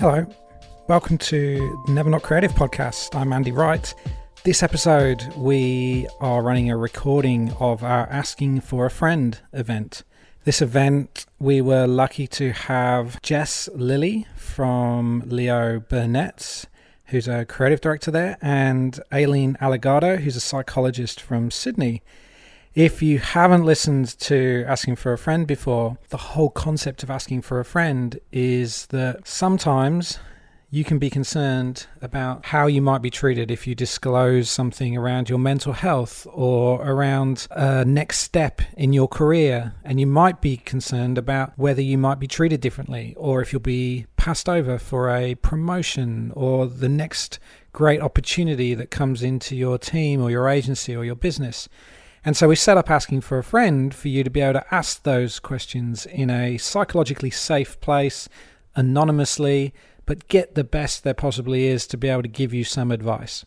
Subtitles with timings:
[0.00, 0.24] Hello,
[0.86, 3.16] welcome to the Never Not Creative podcast.
[3.16, 3.92] I'm Andy Wright.
[4.44, 10.04] This episode, we are running a recording of our Asking for a Friend event.
[10.44, 16.66] This event, we were lucky to have Jess Lilly from Leo Burnett,
[17.06, 22.02] who's a creative director there, and Aileen Allegado, who's a psychologist from Sydney.
[22.78, 27.42] If you haven't listened to Asking for a Friend before, the whole concept of asking
[27.42, 30.20] for a friend is that sometimes
[30.70, 35.28] you can be concerned about how you might be treated if you disclose something around
[35.28, 39.74] your mental health or around a next step in your career.
[39.82, 43.58] And you might be concerned about whether you might be treated differently or if you'll
[43.58, 47.40] be passed over for a promotion or the next
[47.72, 51.68] great opportunity that comes into your team or your agency or your business.
[52.24, 54.74] And so we set up asking for a friend for you to be able to
[54.74, 58.28] ask those questions in a psychologically safe place,
[58.74, 59.72] anonymously,
[60.06, 63.44] but get the best there possibly is to be able to give you some advice.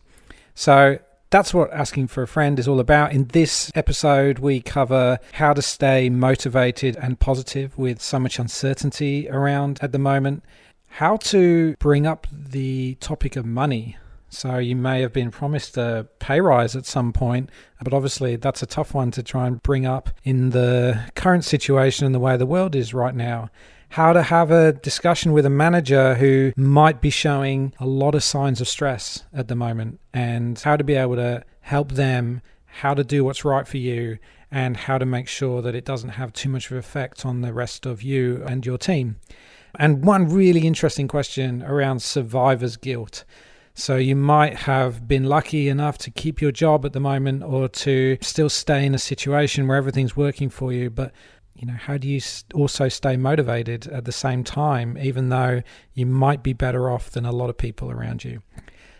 [0.54, 0.98] So
[1.30, 3.12] that's what asking for a friend is all about.
[3.12, 9.28] In this episode, we cover how to stay motivated and positive with so much uncertainty
[9.30, 10.44] around at the moment,
[10.88, 13.96] how to bring up the topic of money
[14.32, 17.50] so you may have been promised a pay rise at some point,
[17.82, 22.06] but obviously that's a tough one to try and bring up in the current situation
[22.06, 23.50] and the way the world is right now.
[23.90, 28.24] How to have a discussion with a manager who might be showing a lot of
[28.24, 32.94] signs of stress at the moment, and how to be able to help them, how
[32.94, 34.16] to do what's right for you,
[34.50, 37.42] and how to make sure that it doesn't have too much of an effect on
[37.42, 39.16] the rest of you and your team.
[39.78, 43.24] And one really interesting question around survivor's guilt.
[43.74, 47.68] So you might have been lucky enough to keep your job at the moment or
[47.68, 51.12] to still stay in a situation where everything's working for you, but
[51.54, 52.20] you know, how do you
[52.54, 55.62] also stay motivated at the same time even though
[55.94, 58.42] you might be better off than a lot of people around you?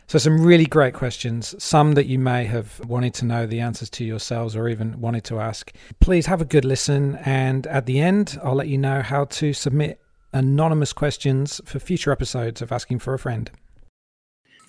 [0.06, 3.88] So, some really great questions, some that you may have wanted to know the answers
[3.90, 5.72] to yourselves or even wanted to ask.
[6.00, 7.16] Please have a good listen.
[7.24, 10.00] And at the end, I'll let you know how to submit
[10.32, 13.50] anonymous questions for future episodes of Asking for a Friend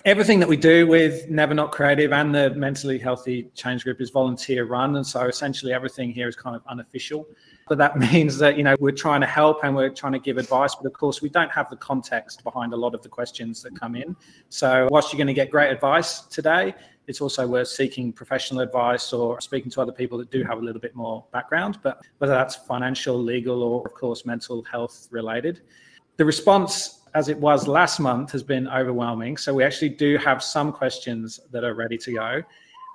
[0.04, 4.10] everything that we do with Never Not Creative and the Mentally Healthy Change Group is
[4.10, 4.96] volunteer run.
[4.96, 7.26] And so essentially everything here is kind of unofficial.
[7.68, 10.36] But that means that, you know, we're trying to help and we're trying to give
[10.36, 10.74] advice.
[10.74, 13.78] But of course, we don't have the context behind a lot of the questions that
[13.78, 14.14] come in.
[14.50, 16.74] So whilst you're going to get great advice today,
[17.06, 20.62] it's also worth seeking professional advice or speaking to other people that do have a
[20.62, 25.60] little bit more background, but whether that's financial, legal, or of course, mental health related.
[26.16, 29.36] The response as it was last month, has been overwhelming.
[29.36, 32.42] So we actually do have some questions that are ready to go.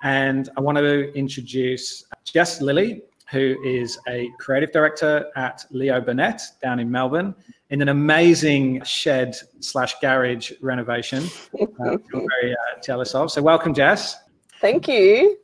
[0.02, 6.42] And I want to introduce Jess Lilly, who is a creative director at Leo Burnett
[6.62, 7.34] down in Melbourne
[7.70, 11.24] in an amazing shed slash garage renovation.
[11.60, 13.30] Uh, I'm very uh, jealous of.
[13.30, 14.16] So welcome, Jess.
[14.60, 15.38] Thank you.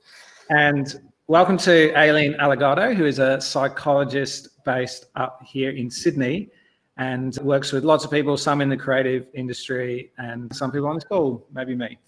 [0.51, 6.51] And welcome to Aileen Allegado, who is a psychologist based up here in Sydney
[6.97, 10.97] and works with lots of people, some in the creative industry and some people on
[10.97, 11.99] this call, maybe me.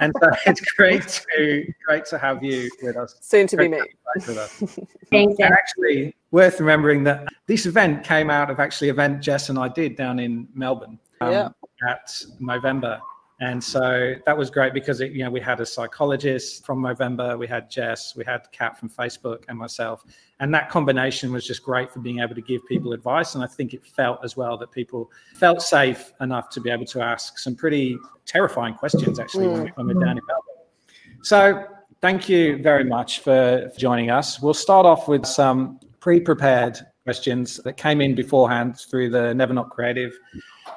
[0.00, 3.16] And so it's great to great to have you with us.
[3.20, 3.86] Soon to great be me.
[5.10, 5.38] Thanks.
[5.38, 9.68] And actually, worth remembering that this event came out of actually event Jess and I
[9.68, 11.48] did down in Melbourne um, yeah.
[11.88, 12.06] at
[12.40, 13.00] Movember
[13.40, 17.38] and so that was great because it, you know we had a psychologist from Movember,
[17.38, 20.04] we had Jess, we had Kat from Facebook, and myself,
[20.40, 23.34] and that combination was just great for being able to give people advice.
[23.34, 26.86] And I think it felt as well that people felt safe enough to be able
[26.86, 31.22] to ask some pretty terrifying questions actually when, we, when we're down in Melbourne.
[31.22, 31.64] So
[32.00, 34.40] thank you very much for joining us.
[34.40, 39.70] We'll start off with some pre-prepared questions that came in beforehand through the Never Not
[39.70, 40.12] Creative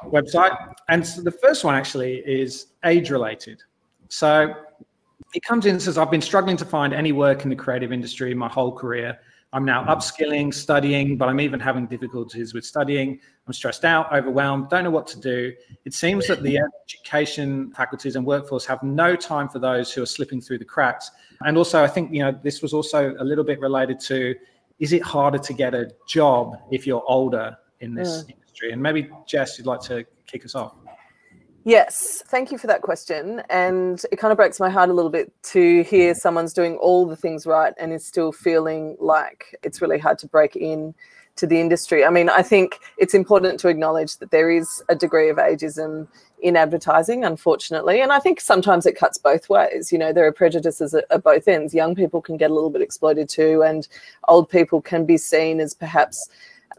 [0.05, 0.55] website.
[0.87, 3.61] And so the first one actually is age related.
[4.07, 4.53] So
[5.33, 7.91] it comes in and says, I've been struggling to find any work in the creative
[7.91, 9.19] industry my whole career.
[9.51, 13.19] I'm now upskilling, studying, but I'm even having difficulties with studying.
[13.45, 15.51] I'm stressed out, overwhelmed, don't know what to do.
[15.83, 20.05] It seems that the education faculties and workforce have no time for those who are
[20.05, 21.11] slipping through the cracks.
[21.41, 24.33] And also, I think, you know, this was also a little bit related to
[24.81, 28.71] is it harder to get a job if you're older in this mm industry?
[28.73, 30.73] And maybe Jess, you'd like to kick us off.
[31.63, 33.43] Yes, thank you for that question.
[33.49, 37.05] And it kind of breaks my heart a little bit to hear someone's doing all
[37.05, 40.95] the things right and is still feeling like it's really hard to break in
[41.35, 42.05] to the industry.
[42.05, 46.07] I mean, I think it's important to acknowledge that there is a degree of ageism
[46.41, 48.01] in advertising, unfortunately.
[48.01, 49.91] And I think sometimes it cuts both ways.
[49.91, 51.73] You know, there are prejudices at, at both ends.
[51.73, 53.87] Young people can get a little bit exploited too, and
[54.27, 56.29] old people can be seen as perhaps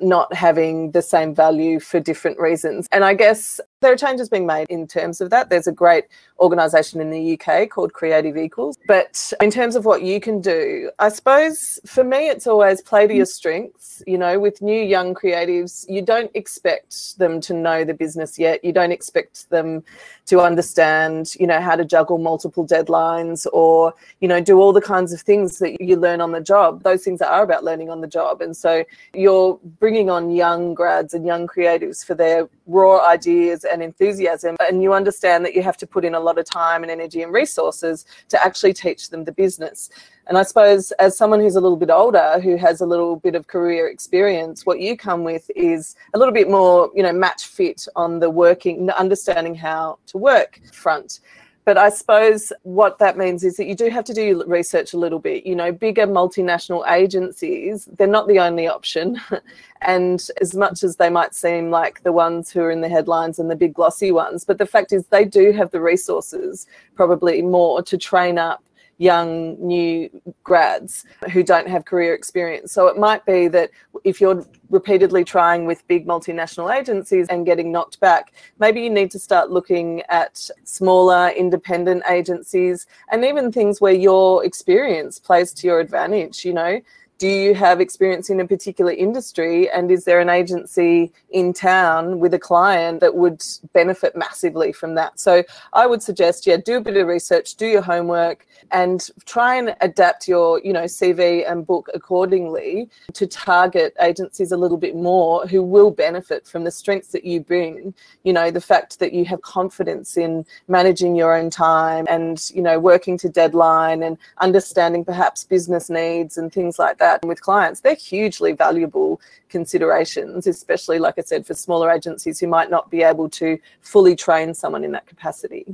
[0.00, 2.88] not having the same value for different reasons.
[2.92, 5.50] And I guess there are changes being made in terms of that.
[5.50, 6.04] There's a great
[6.38, 8.78] organisation in the UK called Creative Equals.
[8.86, 13.06] But in terms of what you can do, I suppose for me, it's always play
[13.06, 14.02] to your strengths.
[14.06, 18.64] You know, with new young creatives, you don't expect them to know the business yet.
[18.64, 19.84] You don't expect them
[20.26, 24.80] to understand, you know, how to juggle multiple deadlines or, you know, do all the
[24.80, 26.82] kinds of things that you learn on the job.
[26.84, 28.40] Those things are about learning on the job.
[28.40, 33.82] And so you're bringing on young grads and young creatives for their raw ideas and
[33.82, 34.56] enthusiasm.
[34.60, 37.22] And you understand that you have to put in a lot of time and energy
[37.22, 39.90] and resources to actually teach them the business.
[40.26, 43.34] And I suppose as someone who's a little bit older, who has a little bit
[43.34, 47.46] of career experience, what you come with is a little bit more, you know, match
[47.46, 51.20] fit on the working, understanding how to work front.
[51.64, 54.94] But I suppose what that means is that you do have to do your research
[54.94, 55.46] a little bit.
[55.46, 59.20] You know, bigger multinational agencies, they're not the only option.
[59.82, 63.38] and as much as they might seem like the ones who are in the headlines
[63.38, 66.66] and the big glossy ones, but the fact is they do have the resources,
[66.96, 68.64] probably more, to train up
[69.02, 70.08] young new
[70.44, 72.72] grads who don't have career experience.
[72.72, 73.70] So it might be that
[74.04, 79.10] if you're repeatedly trying with big multinational agencies and getting knocked back, maybe you need
[79.10, 85.66] to start looking at smaller independent agencies and even things where your experience plays to
[85.66, 86.80] your advantage, you know
[87.22, 89.70] do you have experience in a particular industry?
[89.70, 93.40] And is there an agency in town with a client that would
[93.72, 95.20] benefit massively from that?
[95.20, 99.56] So i would suggest yeah do a bit of research do your homework and try
[99.56, 104.96] and adapt your you know cv and book accordingly to target agencies a little bit
[104.96, 107.94] more who will benefit from the strengths that you bring.
[108.24, 112.62] You know the fact that you have confidence in managing your own time and you
[112.62, 117.40] know working to deadline and understanding perhaps business needs and things like that that with
[117.40, 122.90] clients, they're hugely valuable considerations, especially, like I said, for smaller agencies who might not
[122.90, 125.66] be able to fully train someone in that capacity.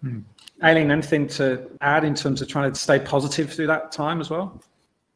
[0.00, 0.20] Hmm.
[0.62, 4.30] Aileen, anything to add in terms of trying to stay positive through that time as
[4.30, 4.60] well?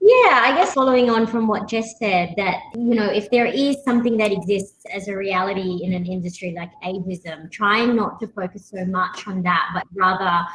[0.00, 3.82] Yeah, I guess following on from what Jess said, that, you know, if there is
[3.84, 8.66] something that exists as a reality in an industry like ageism, trying not to focus
[8.66, 10.46] so much on that, but rather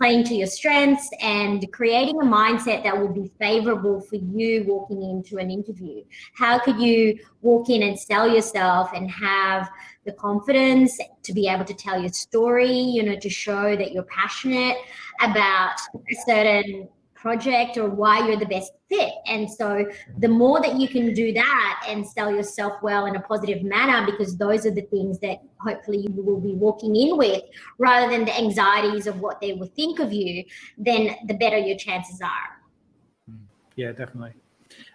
[0.00, 5.02] playing to your strengths and creating a mindset that will be favorable for you walking
[5.02, 6.02] into an interview.
[6.34, 9.68] How could you walk in and sell yourself and have
[10.06, 14.04] the confidence to be able to tell your story, you know, to show that you're
[14.04, 14.78] passionate
[15.20, 16.88] about a certain
[17.20, 19.12] project or why you're the best fit.
[19.26, 19.86] And so
[20.18, 24.04] the more that you can do that and sell yourself well in a positive manner,
[24.10, 27.42] because those are the things that hopefully you will be walking in with
[27.78, 30.44] rather than the anxieties of what they will think of you,
[30.78, 33.36] then the better your chances are.
[33.76, 34.32] Yeah, definitely.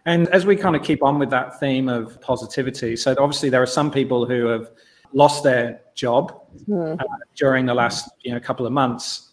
[0.06, 3.62] And as we kind of keep on with that theme of positivity, so obviously there
[3.62, 4.72] are some people who have
[5.14, 7.00] lost their job mm.
[7.00, 7.04] uh,
[7.36, 9.32] during the last you know couple of months.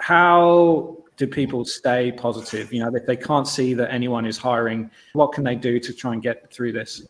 [0.00, 2.72] How do people stay positive?
[2.72, 5.92] You know, if they can't see that anyone is hiring, what can they do to
[5.92, 7.02] try and get through this?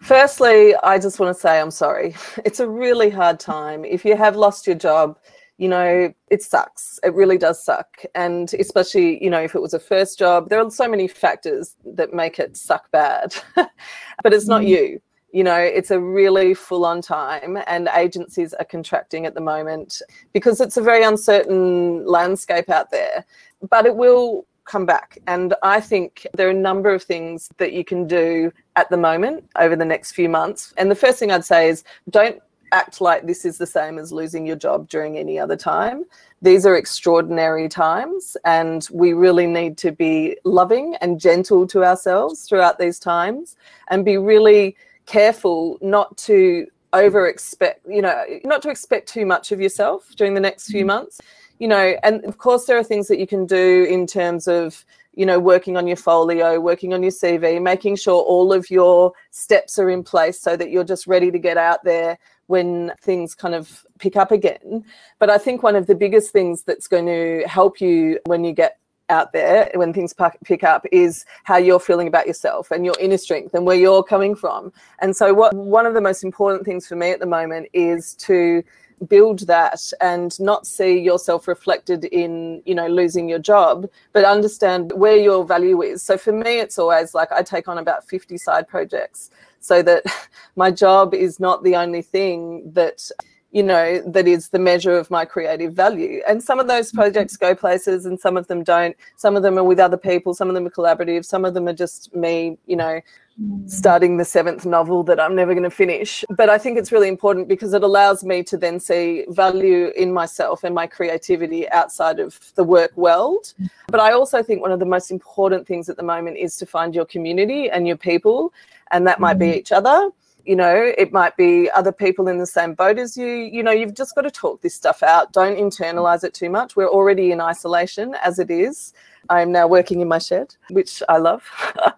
[0.00, 2.14] Firstly, I just want to say I'm sorry.
[2.44, 3.84] It's a really hard time.
[3.84, 5.18] If you have lost your job,
[5.56, 6.98] you know, it sucks.
[7.04, 8.02] It really does suck.
[8.16, 11.76] And especially, you know, if it was a first job, there are so many factors
[11.84, 13.34] that make it suck bad.
[13.54, 14.68] but it's not mm.
[14.68, 15.02] you
[15.32, 20.00] you know it's a really full on time and agencies are contracting at the moment
[20.32, 23.24] because it's a very uncertain landscape out there
[23.68, 27.72] but it will come back and i think there are a number of things that
[27.72, 31.32] you can do at the moment over the next few months and the first thing
[31.32, 32.40] i'd say is don't
[32.72, 36.04] act like this is the same as losing your job during any other time.
[36.40, 42.48] These are extraordinary times, and we really need to be loving and gentle to ourselves
[42.48, 43.56] throughout these times
[43.88, 44.76] and be really
[45.12, 50.34] careful not to over expect, you know, not to expect too much of yourself during
[50.34, 50.88] the next few mm-hmm.
[50.88, 51.20] months.
[51.58, 54.84] You know, and of course, there are things that you can do in terms of,
[55.14, 59.12] you know, working on your folio, working on your CV, making sure all of your
[59.30, 63.34] steps are in place so that you're just ready to get out there when things
[63.34, 64.84] kind of pick up again.
[65.18, 68.52] But I think one of the biggest things that's going to help you when you
[68.52, 68.78] get
[69.12, 70.14] out there when things
[70.44, 74.02] pick up is how you're feeling about yourself and your inner strength and where you're
[74.02, 74.72] coming from.
[75.00, 78.14] And so, what one of the most important things for me at the moment is
[78.16, 78.64] to
[79.08, 84.92] build that and not see yourself reflected in you know losing your job but understand
[84.92, 88.38] where your value is so for me it's always like i take on about 50
[88.38, 90.04] side projects so that
[90.56, 93.10] my job is not the only thing that
[93.52, 96.22] you know, that is the measure of my creative value.
[96.26, 98.96] And some of those projects go places and some of them don't.
[99.16, 101.68] Some of them are with other people, some of them are collaborative, some of them
[101.68, 103.02] are just me, you know,
[103.38, 103.70] mm.
[103.70, 106.24] starting the seventh novel that I'm never going to finish.
[106.30, 110.14] But I think it's really important because it allows me to then see value in
[110.14, 113.52] myself and my creativity outside of the work world.
[113.88, 116.64] But I also think one of the most important things at the moment is to
[116.64, 118.54] find your community and your people,
[118.92, 119.56] and that might be mm.
[119.56, 120.10] each other
[120.44, 123.26] you know it might be other people in the same boat as you.
[123.26, 125.32] You know you've just got to talk this stuff out.
[125.32, 126.76] Don't internalize it too much.
[126.76, 128.92] We're already in isolation as it is
[129.28, 131.42] i'm now working in my shed which i love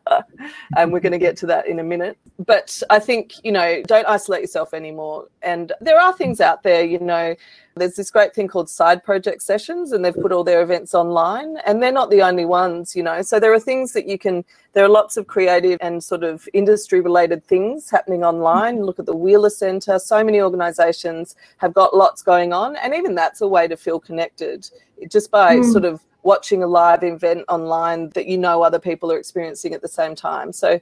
[0.76, 3.82] and we're going to get to that in a minute but i think you know
[3.86, 7.34] don't isolate yourself anymore and there are things out there you know
[7.76, 11.56] there's this great thing called side project sessions, and they've put all their events online,
[11.66, 13.20] and they're not the only ones, you know.
[13.22, 16.48] So there are things that you can, there are lots of creative and sort of
[16.52, 18.82] industry related things happening online.
[18.82, 23.14] Look at the Wheeler Centre, so many organizations have got lots going on, and even
[23.14, 24.70] that's a way to feel connected
[25.08, 25.72] just by mm.
[25.72, 29.82] sort of watching a live event online that you know other people are experiencing at
[29.82, 30.52] the same time.
[30.52, 30.80] So,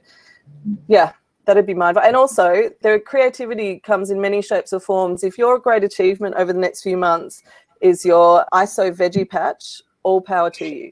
[0.87, 1.13] yeah,
[1.45, 2.05] that'd be my advice.
[2.07, 5.23] And also, their creativity comes in many shapes or forms.
[5.23, 7.43] If your great achievement over the next few months
[7.81, 10.91] is your ISO veggie patch, all power to you.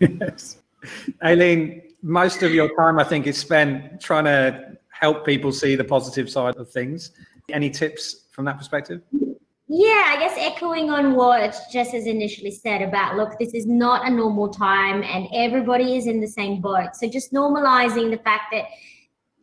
[0.00, 0.58] Yes.
[1.22, 5.84] Aileen, most of your time, I think, is spent trying to help people see the
[5.84, 7.12] positive side of things.
[7.50, 9.02] Any tips from that perspective?
[9.74, 14.06] Yeah, I guess echoing on what Jess has initially said about look, this is not
[14.06, 16.94] a normal time and everybody is in the same boat.
[16.94, 18.66] So just normalizing the fact that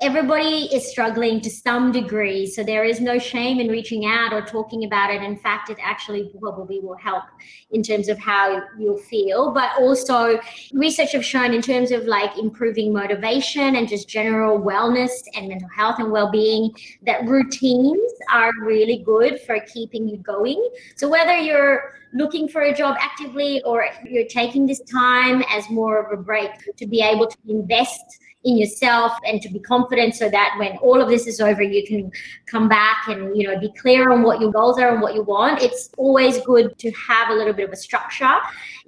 [0.01, 2.45] everybody is struggling to some degree.
[2.45, 5.21] So there is no shame in reaching out or talking about it.
[5.21, 7.25] In fact, it actually probably will help
[7.71, 9.51] in terms of how you'll feel.
[9.51, 10.39] But also,
[10.73, 15.69] research have shown in terms of like improving motivation and just general wellness and mental
[15.69, 16.71] health and well being,
[17.05, 20.65] that routines are really good for keeping you going.
[20.95, 26.01] So whether you're looking for a job actively or you're taking this time as more
[26.01, 30.29] of a break to be able to invest in yourself and to be confident so
[30.29, 32.09] that when all of this is over you can
[32.45, 35.23] come back and you know be clear on what your goals are and what you
[35.23, 35.61] want.
[35.61, 38.35] It's always good to have a little bit of a structure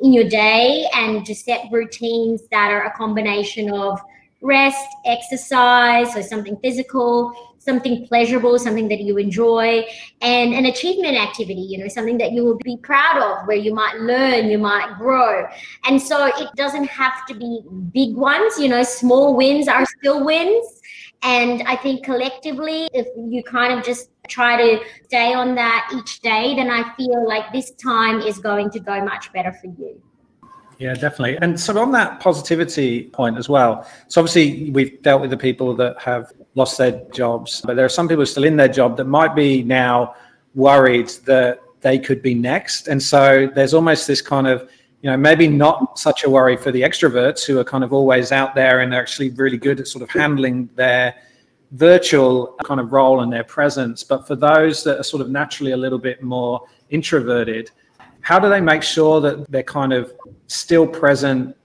[0.01, 3.99] in your day and to set routines that are a combination of
[4.41, 9.85] rest exercise so something physical something pleasurable, something that you enjoy,
[10.21, 13.73] and an achievement activity, you know, something that you will be proud of, where you
[13.73, 15.47] might learn, you might grow.
[15.85, 17.61] And so it doesn't have to be
[17.93, 20.65] big ones, you know, small wins are still wins.
[21.23, 26.21] And I think collectively, if you kind of just try to stay on that each
[26.21, 30.01] day, then I feel like this time is going to go much better for you.
[30.79, 31.37] Yeah, definitely.
[31.43, 33.87] And so on that positivity point as well.
[34.07, 37.89] So obviously we've dealt with the people that have lost their jobs, but there are
[37.89, 40.15] some people still in their job that might be now
[40.55, 42.87] worried that they could be next.
[42.87, 44.69] And so there's almost this kind of,
[45.01, 48.31] you know, maybe not such a worry for the extroverts who are kind of always
[48.31, 51.15] out there and they're actually really good at sort of handling their
[51.71, 54.03] virtual kind of role and their presence.
[54.03, 57.71] But for those that are sort of naturally a little bit more introverted,
[58.19, 60.13] how do they make sure that they're kind of
[60.47, 61.55] still present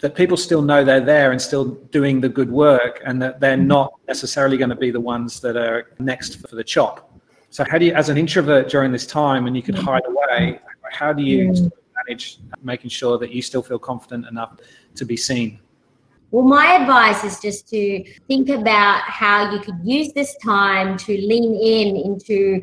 [0.00, 3.56] that people still know they're there and still doing the good work and that they're
[3.56, 3.68] mm-hmm.
[3.68, 7.10] not necessarily going to be the ones that are next for the chop.
[7.50, 9.86] So how do you as an introvert during this time and you could mm-hmm.
[9.86, 10.60] hide away
[10.90, 11.70] how do you mm.
[11.96, 14.58] manage making sure that you still feel confident enough
[14.94, 15.60] to be seen?
[16.30, 21.12] Well, my advice is just to think about how you could use this time to
[21.12, 22.62] lean in into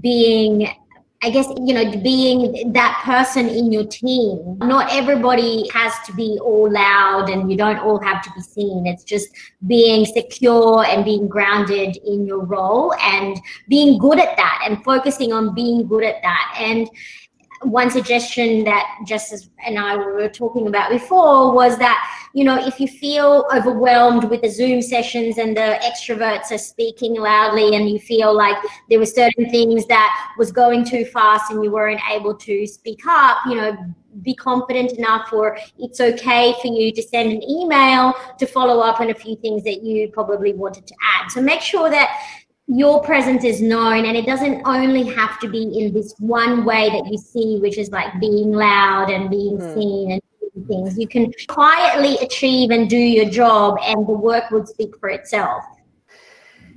[0.00, 0.68] being
[1.24, 4.58] I guess, you know, being that person in your team.
[4.58, 8.86] Not everybody has to be all loud and you don't all have to be seen.
[8.88, 9.28] It's just
[9.68, 15.32] being secure and being grounded in your role and being good at that and focusing
[15.32, 16.56] on being good at that.
[16.58, 16.90] And
[17.62, 22.80] one suggestion that Justice and I were talking about before was that, you know, if
[22.80, 27.98] you feel overwhelmed with the Zoom sessions and the extroverts are speaking loudly and you
[27.98, 28.56] feel like
[28.88, 33.00] there were certain things that was going too fast and you weren't able to speak
[33.06, 33.76] up, you know,
[34.20, 39.00] be confident enough or it's okay for you to send an email to follow up
[39.00, 41.30] on a few things that you probably wanted to add.
[41.30, 42.10] So make sure that
[42.74, 46.88] your presence is known and it doesn't only have to be in this one way
[46.88, 49.74] that you see which is like being loud and being mm.
[49.74, 54.66] seen and things you can quietly achieve and do your job and the work would
[54.66, 55.62] speak for itself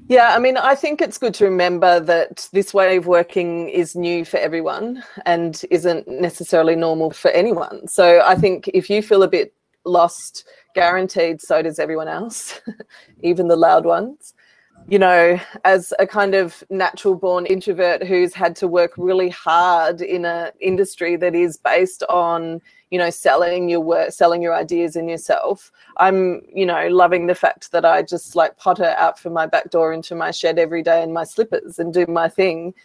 [0.08, 3.96] yeah, I mean, I think it's good to remember that this way of working is
[3.96, 7.88] new for everyone and isn't necessarily normal for anyone.
[7.88, 12.62] So I think if you feel a bit lost, guaranteed so does everyone else,
[13.24, 14.36] even the loud ones
[14.88, 20.02] you know, as a kind of natural born introvert who's had to work really hard
[20.02, 22.62] in an industry that is based on,
[22.92, 27.34] you know, selling your work, selling your ideas and yourself, I'm, you know, loving the
[27.34, 30.84] fact that I just like potter out from my back door into my shed every
[30.84, 32.76] day in my slippers and do my thing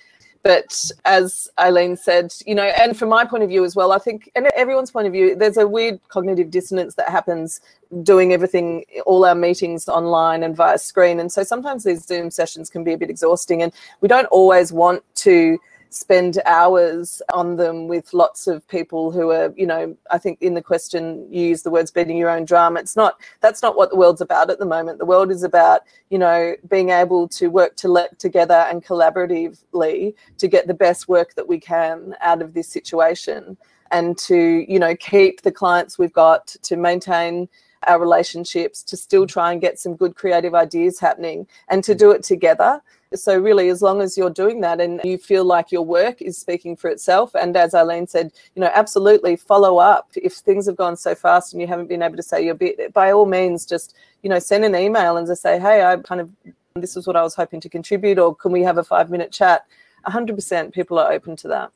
[0.43, 3.99] but as Aileen said, you know, and from my point of view as well, I
[3.99, 7.61] think, and everyone's point of view, there's a weird cognitive dissonance that happens
[8.03, 11.21] doing everything, all our meetings online and via screen.
[11.21, 14.73] And so sometimes these Zoom sessions can be a bit exhausting, and we don't always
[14.73, 15.59] want to
[15.91, 20.55] spend hours on them with lots of people who are, you know, I think in
[20.55, 22.77] the question you use the words beating your own drum.
[22.77, 24.99] It's not, that's not what the world's about at the moment.
[24.99, 30.15] The world is about, you know, being able to work to let together and collaboratively
[30.39, 33.57] to get the best work that we can out of this situation
[33.91, 37.49] and to, you know, keep the clients we've got, to maintain
[37.87, 42.11] our relationships, to still try and get some good creative ideas happening and to do
[42.11, 42.81] it together
[43.13, 46.39] so, really, as long as you're doing that and you feel like your work is
[46.39, 50.11] speaking for itself, and as Aileen said, you know, absolutely follow up.
[50.15, 52.93] If things have gone so fast and you haven't been able to say your bit,
[52.93, 56.21] by all means, just, you know, send an email and just say, hey, I kind
[56.21, 56.31] of,
[56.77, 59.33] this is what I was hoping to contribute, or can we have a five minute
[59.33, 59.67] chat?
[60.07, 61.73] 100% people are open to that.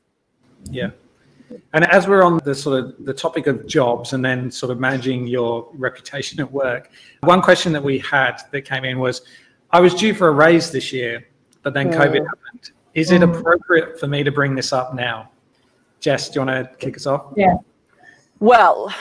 [0.71, 0.91] Yeah.
[1.73, 4.79] And as we're on the sort of the topic of jobs and then sort of
[4.79, 9.21] managing your reputation at work, one question that we had that came in was
[9.75, 11.27] I was due for a raise this year,
[11.61, 11.95] but then mm.
[11.95, 12.71] COVID happened.
[12.93, 13.37] Is it mm.
[13.37, 15.29] appropriate for me to bring this up now?
[15.99, 17.33] Jess, do you want to kick us off?
[17.35, 17.57] Yeah.
[18.39, 18.95] Well,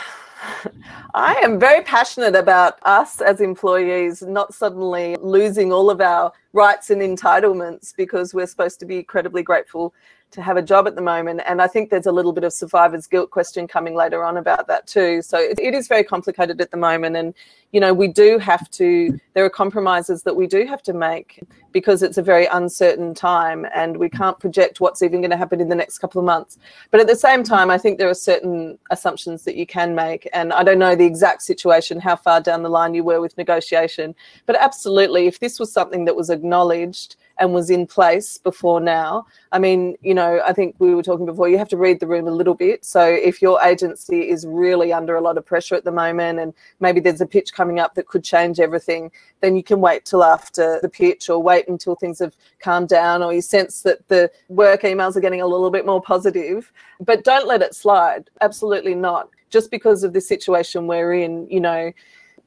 [1.14, 6.90] I am very passionate about us as employees not suddenly losing all of our rights
[6.90, 9.94] and entitlements because we're supposed to be incredibly grateful
[10.34, 11.40] to have a job at the moment.
[11.46, 14.66] And I think there's a little bit of survivor's guilt question coming later on about
[14.66, 15.22] that too.
[15.22, 17.16] So it, it is very complicated at the moment.
[17.16, 17.34] And,
[17.72, 21.40] you know, we do have to, there are compromises that we do have to make
[21.72, 25.60] because it's a very uncertain time and we can't project what's even going to happen
[25.60, 26.58] in the next couple of months.
[26.90, 30.28] But at the same time, I think there are certain assumptions that you can make.
[30.32, 33.38] And I don't know the exact situation, how far down the line you were with
[33.38, 34.14] negotiation.
[34.46, 39.26] But absolutely, if this was something that was acknowledged, and was in place before now.
[39.52, 42.06] I mean, you know, I think we were talking before, you have to read the
[42.06, 42.84] room a little bit.
[42.84, 46.54] So if your agency is really under a lot of pressure at the moment and
[46.80, 50.22] maybe there's a pitch coming up that could change everything, then you can wait till
[50.22, 54.30] after the pitch or wait until things have calmed down or you sense that the
[54.48, 56.72] work emails are getting a little bit more positive.
[57.00, 58.30] But don't let it slide.
[58.40, 59.28] Absolutely not.
[59.50, 61.92] Just because of the situation we're in, you know,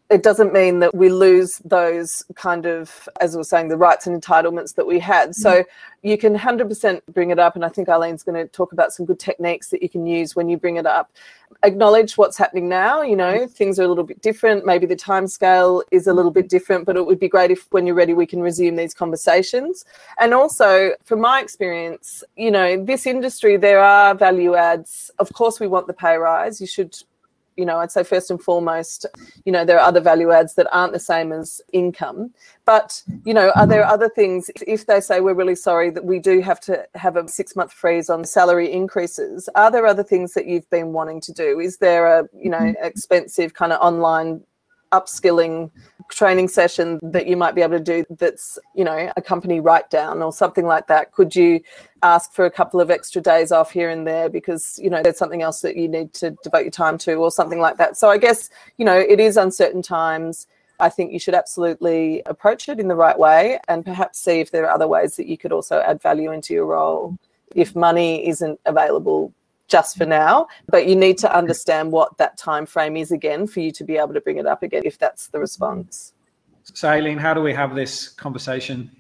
[0.10, 4.08] it doesn't mean that we lose those kind of, as we were saying, the rights
[4.08, 5.36] and entitlements that we had.
[5.36, 6.08] So mm-hmm.
[6.08, 7.56] you can 100% bring it up.
[7.56, 10.34] And I think Aileen's going to talk about some good techniques that you can use
[10.34, 11.12] when you bring it up.
[11.64, 13.02] Acknowledge what's happening now.
[13.02, 14.66] You know, things are a little bit different.
[14.66, 17.68] Maybe the time scale is a little bit different, but it would be great if
[17.72, 19.84] when you're ready, we can resume these conversations.
[20.20, 25.12] And also, from my experience, you know, this industry, there are value adds.
[25.20, 26.62] Of course, we want the pay rise.
[26.62, 26.96] You should
[27.58, 29.06] you know, I'd say first and foremost,
[29.46, 32.34] you know, there are other value adds that aren't the same as income.
[32.66, 36.20] But, you know, are there other things, if they say we're really sorry that we
[36.20, 40.34] do have to have a six month freeze on salary increases, are there other things
[40.34, 41.60] that you've been wanting to do?
[41.60, 42.76] Is there a, you know, mm.
[42.82, 44.42] expensive kind of online
[44.92, 45.70] upskilling
[46.10, 49.90] training session that you might be able to do that's you know a company write
[49.90, 51.60] down or something like that could you
[52.04, 55.18] ask for a couple of extra days off here and there because you know there's
[55.18, 58.10] something else that you need to devote your time to or something like that so
[58.10, 60.48] i guess you know it is uncertain times
[60.80, 64.52] I think you should absolutely approach it in the right way and perhaps see if
[64.52, 67.18] there are other ways that you could also add value into your role.
[67.56, 69.34] If money isn't available
[69.68, 73.60] just for now but you need to understand what that time frame is again for
[73.60, 76.14] you to be able to bring it up again if that's the response.
[76.64, 78.92] So Aileen, how do we have this conversation?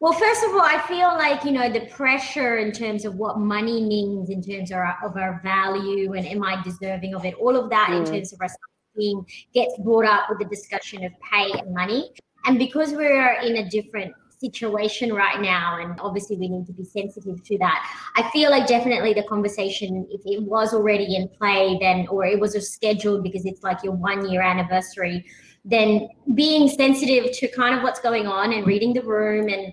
[0.00, 3.40] Well first of all i feel like you know the pressure in terms of what
[3.40, 7.34] money means in terms of our, of our value and am i deserving of it?
[7.34, 7.98] All of that mm.
[7.98, 8.54] in terms of us
[8.98, 12.10] being gets brought up with the discussion of pay and money.
[12.44, 16.84] And because we're in a different situation right now and obviously we need to be
[16.84, 17.84] sensitive to that
[18.16, 22.38] i feel like definitely the conversation if it was already in play then or it
[22.38, 25.24] was a scheduled because it's like your one year anniversary
[25.64, 29.72] then being sensitive to kind of what's going on and reading the room and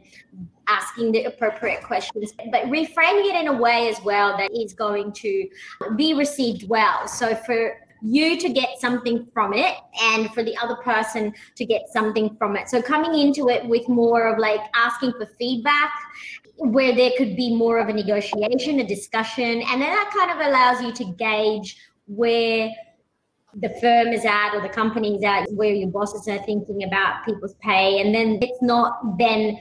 [0.67, 5.12] asking the appropriate questions, but reframing it in a way as well that is going
[5.13, 5.47] to
[5.95, 7.08] be received well.
[7.08, 11.83] So for you to get something from it and for the other person to get
[11.91, 12.69] something from it.
[12.69, 15.91] So coming into it with more of like asking for feedback
[16.57, 20.47] where there could be more of a negotiation, a discussion, and then that kind of
[20.47, 22.71] allows you to gauge where
[23.55, 27.25] the firm is at or the company is at, where your bosses are thinking about
[27.25, 28.01] people's pay.
[28.01, 29.59] And then it's not then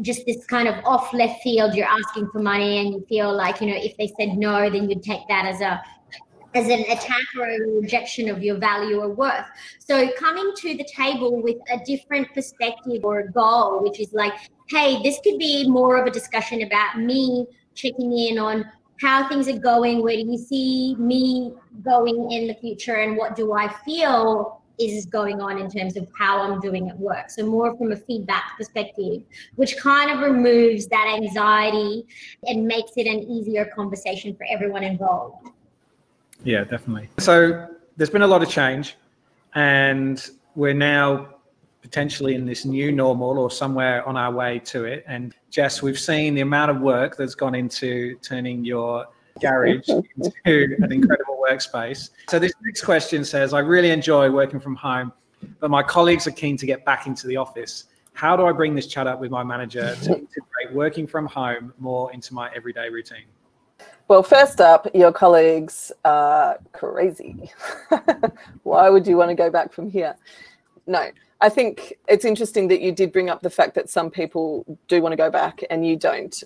[0.00, 3.60] just this kind of off left field you're asking for money and you feel like
[3.60, 5.82] you know if they said no then you'd take that as a
[6.54, 9.46] as an attack or a rejection of your value or worth.
[9.78, 14.34] So coming to the table with a different perspective or a goal, which is like,
[14.68, 18.64] hey, this could be more of a discussion about me checking in on
[19.00, 21.52] how things are going, where do you see me
[21.84, 26.06] going in the future, and what do I feel is going on in terms of
[26.16, 27.30] how I'm doing at work.
[27.30, 29.22] So more from a feedback perspective,
[29.56, 32.06] which kind of removes that anxiety
[32.44, 35.48] and makes it an easier conversation for everyone involved.
[36.44, 37.08] Yeah, definitely.
[37.18, 38.96] So there's been a lot of change,
[39.54, 40.24] and
[40.54, 41.28] we're now
[41.82, 45.04] potentially in this new normal or somewhere on our way to it.
[45.06, 49.06] And Jess, we've seen the amount of work that's gone into turning your
[49.40, 52.10] garage into an incredible workspace.
[52.28, 55.12] So this next question says, I really enjoy working from home,
[55.58, 57.84] but my colleagues are keen to get back into the office.
[58.14, 61.72] How do I bring this chat up with my manager to integrate working from home
[61.78, 63.24] more into my everyday routine?
[64.08, 67.50] Well, first up, your colleagues are crazy.
[68.62, 70.16] Why would you want to go back from here?
[70.86, 71.10] No,
[71.40, 75.00] I think it's interesting that you did bring up the fact that some people do
[75.00, 76.42] want to go back and you don't.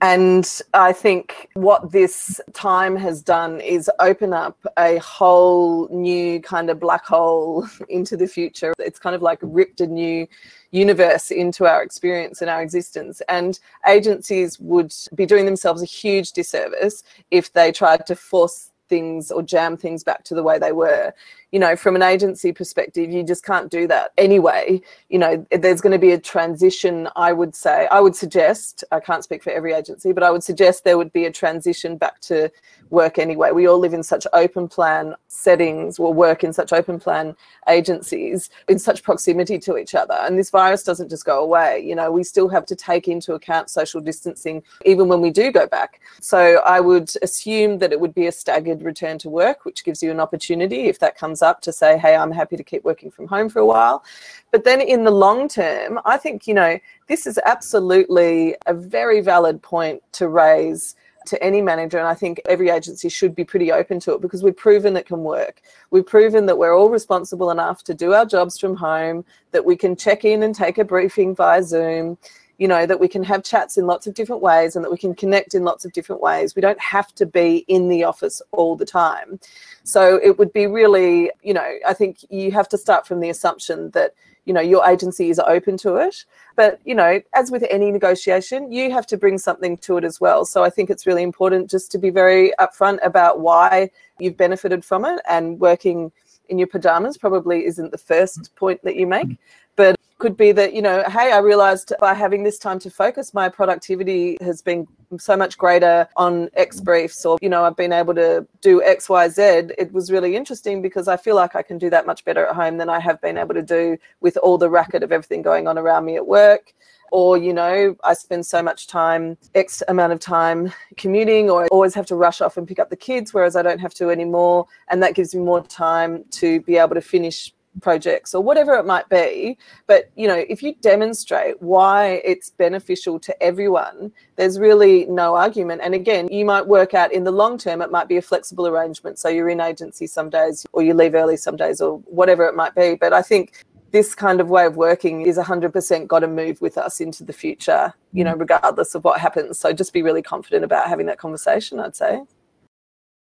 [0.00, 6.70] And I think what this time has done is open up a whole new kind
[6.70, 8.74] of black hole into the future.
[8.78, 10.26] It's kind of like ripped a new
[10.70, 13.22] universe into our experience and our existence.
[13.28, 19.30] And agencies would be doing themselves a huge disservice if they tried to force things
[19.30, 21.12] or jam things back to the way they were
[21.50, 24.82] you know, from an agency perspective, you just can't do that anyway.
[25.08, 27.88] You know, there's going to be a transition, I would say.
[27.90, 31.12] I would suggest, I can't speak for every agency, but I would suggest there would
[31.12, 32.50] be a transition back to
[32.90, 33.50] work anyway.
[33.50, 37.34] We all live in such open plan settings, or work in such open plan
[37.68, 40.14] agencies, in such proximity to each other.
[40.20, 41.80] And this virus doesn't just go away.
[41.80, 45.50] You know, we still have to take into account social distancing even when we do
[45.50, 46.00] go back.
[46.20, 50.02] So I would assume that it would be a staggered return to work, which gives
[50.02, 53.10] you an opportunity if that comes up to say, hey, I'm happy to keep working
[53.10, 54.04] from home for a while.
[54.50, 59.20] But then in the long term, I think, you know, this is absolutely a very
[59.20, 60.94] valid point to raise
[61.26, 61.98] to any manager.
[61.98, 65.06] And I think every agency should be pretty open to it because we've proven it
[65.06, 65.60] can work.
[65.90, 69.76] We've proven that we're all responsible enough to do our jobs from home, that we
[69.76, 72.16] can check in and take a briefing via Zoom,
[72.58, 74.98] you know, that we can have chats in lots of different ways and that we
[74.98, 76.54] can connect in lots of different ways.
[76.54, 79.38] We don't have to be in the office all the time.
[79.84, 83.30] So it would be really, you know, I think you have to start from the
[83.30, 86.24] assumption that you know your agency is open to it
[86.56, 90.22] but you know as with any negotiation you have to bring something to it as
[90.22, 94.38] well so i think it's really important just to be very upfront about why you've
[94.38, 96.10] benefited from it and working
[96.48, 99.36] in your pajamas probably isn't the first point that you make
[99.78, 103.32] but could be that you know hey i realized by having this time to focus
[103.32, 104.86] my productivity has been
[105.16, 109.08] so much greater on x briefs or you know i've been able to do x
[109.08, 109.42] y z.
[109.78, 112.54] It was really interesting because i feel like i can do that much better at
[112.54, 115.68] home than i have been able to do with all the racket of everything going
[115.68, 116.74] on around me at work.
[117.10, 121.68] Or you know i spend so much time x amount of time commuting or I
[121.68, 124.10] always have to rush off and pick up the kids whereas i don't have to
[124.10, 124.66] anymore.
[124.90, 128.84] And that gives me more time to be able to finish projects or whatever it
[128.84, 135.04] might be but you know if you demonstrate why it's beneficial to everyone there's really
[135.06, 135.80] no argument.
[135.82, 138.66] And again you might work out in the long term it might be a flexible
[138.66, 139.18] arrangement.
[139.18, 142.54] So you're in agency some days or you leave early some days or whatever it
[142.54, 142.94] might be.
[142.94, 146.76] But i think this kind of way of working is 100% got to move with
[146.76, 148.40] us into the future you know mm.
[148.40, 149.58] regardless of what happens.
[149.58, 152.20] So just be really confident about having that conversation i'd say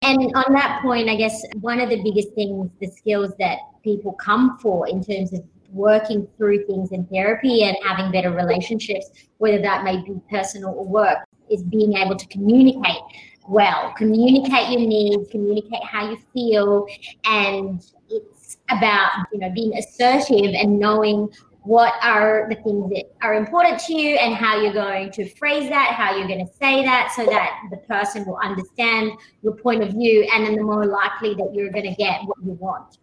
[0.01, 4.13] and on that point, I guess one of the biggest things, the skills that people
[4.13, 9.61] come for in terms of working through things in therapy and having better relationships, whether
[9.61, 13.01] that may be personal or work, is being able to communicate
[13.47, 16.87] well, communicate your needs, communicate how you feel,
[17.25, 21.29] and it's about you know being assertive and knowing
[21.65, 25.67] what are the things that are important to you and how you're going to phrase
[25.69, 29.81] that, how you're going to say that so that the person will understand your point
[29.81, 32.99] of view and then the more likely that you're going to get what you want.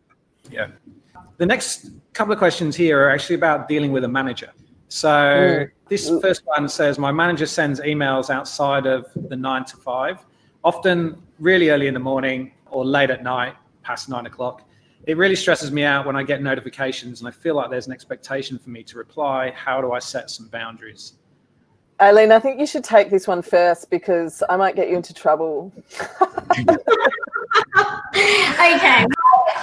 [0.50, 0.68] Yeah.
[1.38, 4.52] The next couple of questions here are actually about dealing with a manager.
[4.88, 5.70] So mm.
[5.88, 10.24] this first one says my manager sends emails outside of the nine to five,
[10.62, 14.68] often really early in the morning or late at night, past nine o'clock
[15.06, 17.92] it really stresses me out when I get notifications and I feel like there's an
[17.92, 19.50] expectation for me to reply.
[19.50, 21.14] How do I set some boundaries?
[22.00, 25.14] Aileen, I think you should take this one first because I might get you into
[25.14, 25.72] trouble.
[25.86, 26.66] okay.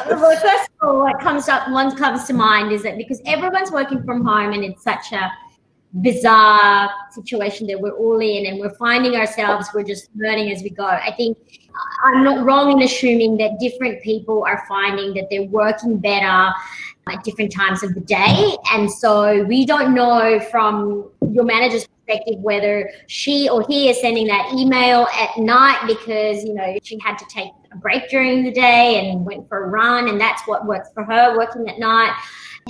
[0.08, 3.72] well, first of all, what comes up, one comes to mind is that because everyone's
[3.72, 5.32] working from home and it's such a
[6.02, 10.70] bizarre situation that we're all in and we're finding ourselves, we're just learning as we
[10.70, 10.86] go.
[10.86, 11.38] I think
[12.04, 16.54] I'm not wrong in assuming that different people are finding that they're working better
[17.08, 18.56] at different times of the day.
[18.72, 24.28] And so we don't know from your manager's perspective whether she or he is sending
[24.28, 28.52] that email at night because, you know, she had to take a break during the
[28.52, 32.14] day and went for a run and that's what works for her working at night.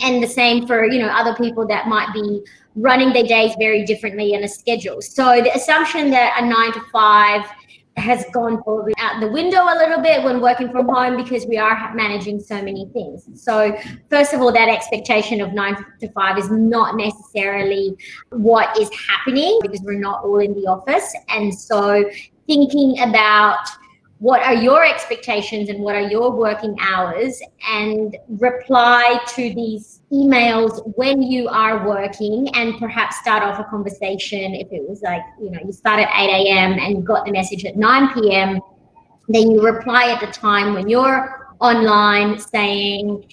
[0.02, 2.42] And the same for, you know, other people that might be
[2.76, 5.02] running their days very differently in a schedule.
[5.02, 7.46] So the assumption that a nine to five
[7.98, 11.58] has gone probably out the window a little bit when working from home because we
[11.58, 13.28] are managing so many things.
[13.34, 13.78] So,
[14.10, 17.98] first of all, that expectation of nine to five is not necessarily
[18.30, 21.14] what is happening because we're not all in the office.
[21.30, 22.10] And so,
[22.48, 23.68] thinking about
[24.20, 27.42] what are your expectations and what are your working hours?
[27.68, 34.54] And reply to these emails when you are working and perhaps start off a conversation.
[34.56, 37.32] If it was like you know you start at 8 a.m and you got the
[37.32, 38.60] message at 9 p.m
[39.30, 43.24] then you reply at the time when you're online saying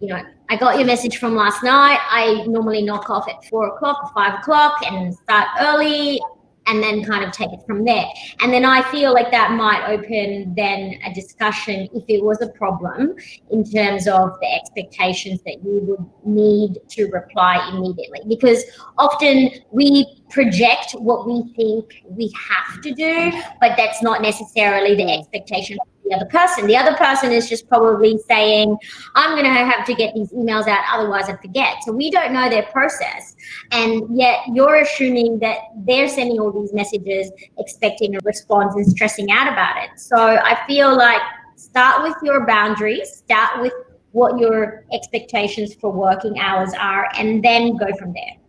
[0.00, 1.98] you know i got your message from last night.
[2.10, 6.20] I normally knock off at 4 o'clock 5 o'clock and start early
[6.66, 8.04] and then kind of take it from there.
[8.40, 12.48] And then I feel like that might open then a discussion if it was a
[12.48, 13.14] problem
[13.50, 18.20] in terms of the expectations that you would need to reply immediately.
[18.28, 18.64] Because
[18.98, 25.10] often we project what we think we have to do, but that's not necessarily the
[25.10, 25.78] expectation
[26.12, 26.66] the other person.
[26.66, 28.76] The other person is just probably saying,
[29.14, 31.82] I'm going to have to get these emails out, otherwise I forget.
[31.84, 33.34] So we don't know their process.
[33.70, 39.30] And yet you're assuming that they're sending all these messages, expecting a response and stressing
[39.30, 39.90] out about it.
[39.98, 41.22] So I feel like
[41.56, 43.72] start with your boundaries, start with
[44.12, 48.41] what your expectations for working hours are, and then go from there.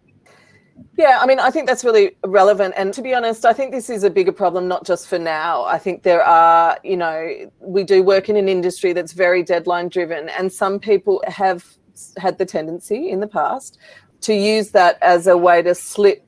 [0.96, 2.76] Yeah, I mean, I think that's really relevant.
[2.78, 5.64] And to be honest, I think this is a bigger problem, not just for now.
[5.64, 9.90] I think there are, you know, we do work in an industry that's very deadline
[9.90, 11.66] driven, and some people have
[12.18, 13.80] had the tendency in the past
[14.22, 16.26] to use that as a way to slip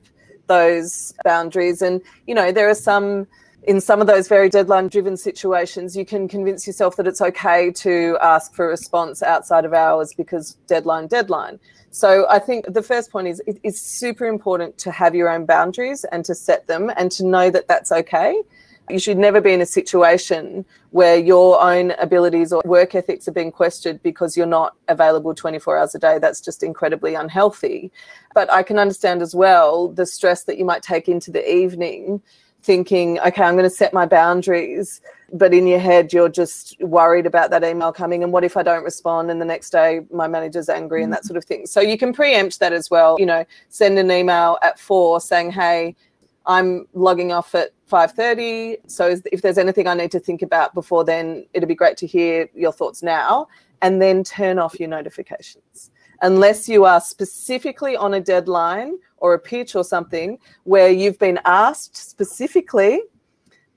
[0.48, 1.80] those boundaries.
[1.80, 3.26] And, you know, there are some
[3.66, 7.72] in some of those very deadline driven situations, you can convince yourself that it's okay
[7.72, 11.58] to ask for a response outside of hours because deadline, deadline.
[11.90, 15.46] So I think the first point is it is super important to have your own
[15.46, 18.40] boundaries and to set them and to know that that's okay.
[18.88, 23.32] You should never be in a situation where your own abilities or work ethics are
[23.32, 26.20] being questioned because you're not available 24 hours a day.
[26.20, 27.90] That's just incredibly unhealthy.
[28.32, 32.22] But I can understand as well the stress that you might take into the evening
[32.66, 35.00] thinking, okay, I'm going to set my boundaries.
[35.32, 38.22] But in your head, you're just worried about that email coming.
[38.22, 39.30] And what if I don't respond?
[39.30, 41.26] And the next day, my manager's angry and that mm.
[41.26, 41.66] sort of thing.
[41.66, 43.16] So you can preempt that as well.
[43.18, 45.96] You know, send an email at four saying, hey,
[46.44, 48.78] I'm logging off at 5:30.
[48.88, 52.06] So if there's anything I need to think about before then, it'd be great to
[52.06, 53.48] hear your thoughts now.
[53.82, 55.90] And then turn off your notifications
[56.22, 61.40] unless you are specifically on a deadline or a pitch or something where you've been
[61.44, 63.00] asked specifically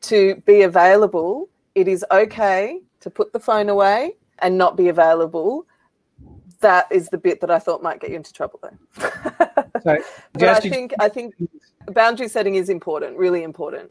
[0.02, 5.66] to be available, it is okay to put the phone away and not be available.
[6.62, 9.10] That is the bit that I thought might get you into trouble, though.
[9.84, 9.98] so,
[10.34, 11.34] but I think I think
[11.88, 13.90] boundary setting is important, really important.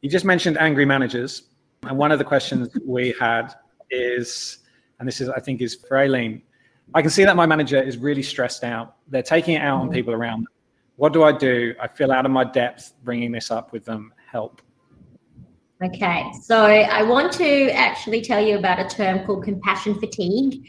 [0.00, 1.42] You just mentioned angry managers,
[1.82, 3.54] and one of the questions we had
[3.90, 4.58] is,
[4.98, 6.42] and this is I think is for Aileen
[6.92, 8.96] I can see that my manager is really stressed out.
[9.08, 9.92] They're taking it out on mm.
[9.92, 10.48] people around them.
[10.96, 11.74] What do I do?
[11.80, 14.12] I feel out of my depth bringing this up with them.
[14.30, 14.60] Help.
[15.82, 20.66] Okay, so I want to actually tell you about a term called compassion fatigue.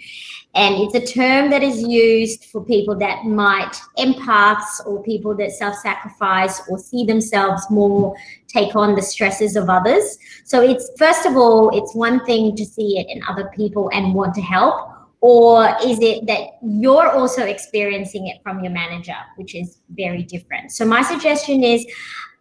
[0.56, 5.51] And it's a term that is used for people that might empaths or people that
[5.51, 8.15] self sacrifice or see themselves more
[8.47, 10.17] take on the stresses of others.
[10.43, 14.13] So it's first of all, it's one thing to see it in other people and
[14.13, 14.94] want to help
[15.27, 20.71] or is it that you're also experiencing it from your manager which is very different?
[20.71, 21.83] So my suggestion is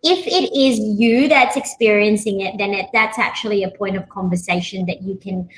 [0.02, 4.84] if it is you that's experiencing it then it, that's actually a point of conversation
[4.84, 5.48] that you can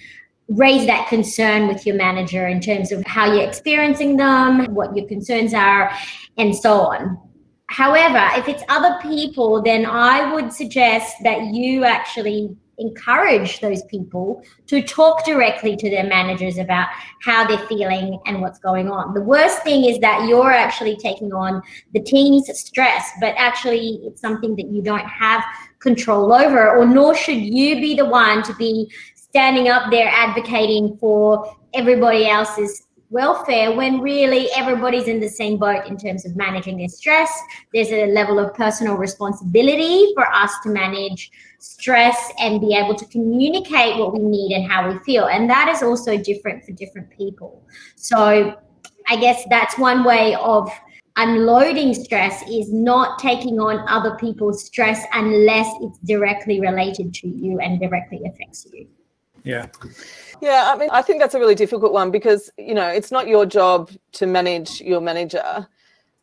[0.47, 5.09] raise that concern with your manager in terms of how you're experiencing them what your
[5.09, 5.91] concerns are
[6.39, 7.19] and so on.
[7.67, 14.43] However if it's other people then i would suggest that you actually encourage those people
[14.67, 16.89] to talk directly to their managers about
[17.23, 19.15] how they're feeling and what's going on.
[19.15, 21.63] The worst thing is that you're actually taking on
[21.93, 25.43] the team's stress, but actually it's something that you don't have
[25.79, 30.97] control over, or nor should you be the one to be standing up there advocating
[30.99, 36.79] for everybody else's welfare when really everybody's in the same boat in terms of managing
[36.79, 37.31] their stress.
[37.73, 43.05] There's a level of personal responsibility for us to manage stress and be able to
[43.07, 45.27] communicate what we need and how we feel.
[45.27, 47.63] And that is also different for different people.
[47.95, 48.57] So
[49.09, 50.71] I guess that's one way of
[51.17, 57.59] unloading stress is not taking on other people's stress unless it's directly related to you
[57.61, 58.87] and directly affects you.
[59.45, 59.67] Yeah.
[60.41, 63.29] Yeah, I mean, I think that's a really difficult one because, you know, it's not
[63.29, 65.67] your job to manage your manager.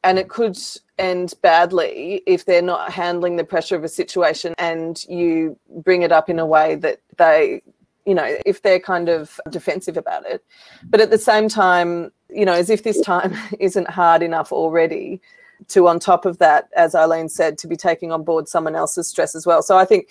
[0.03, 0.57] And it could
[0.99, 6.11] end badly if they're not handling the pressure of a situation and you bring it
[6.11, 7.61] up in a way that they,
[8.05, 10.43] you know, if they're kind of defensive about it.
[10.83, 15.21] But at the same time, you know, as if this time isn't hard enough already
[15.69, 19.07] to, on top of that, as Aileen said, to be taking on board someone else's
[19.07, 19.63] stress as well.
[19.63, 20.09] So I think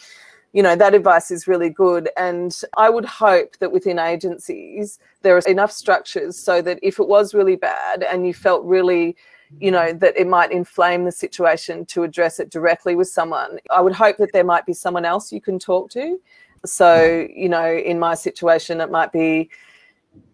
[0.52, 2.08] you know that advice is really good.
[2.16, 7.08] And i would hope that within agencies there are enough structures so that if it
[7.08, 9.16] was really bad and you felt really
[9.60, 13.80] you know that it might inflame the situation to address it directly with someone i
[13.80, 16.18] would hope that there might be someone else you can talk to.
[16.64, 19.50] So you know in my situation it might be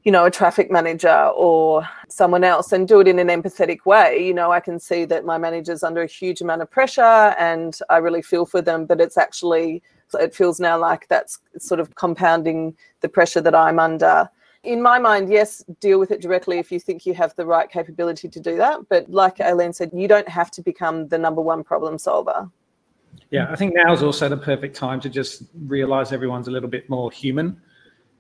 [0.05, 4.27] you know a traffic manager or someone else and do it in an empathetic way.
[4.27, 7.79] You know i can see that my manager's under a huge amount of pressure and
[7.89, 9.83] i really feel for them but it's actually
[10.15, 14.29] it feels now like that's sort of compounding the pressure that I'm under.
[14.65, 17.71] In my mind, yes, deal with it directly if you think you have the right
[17.71, 18.89] capability to do that.
[18.89, 22.51] But like Aileen said, you don't have to become the number one problem solver.
[23.31, 26.69] Yeah, I think now is also the perfect time to just realize everyone's a little
[26.69, 27.61] bit more human.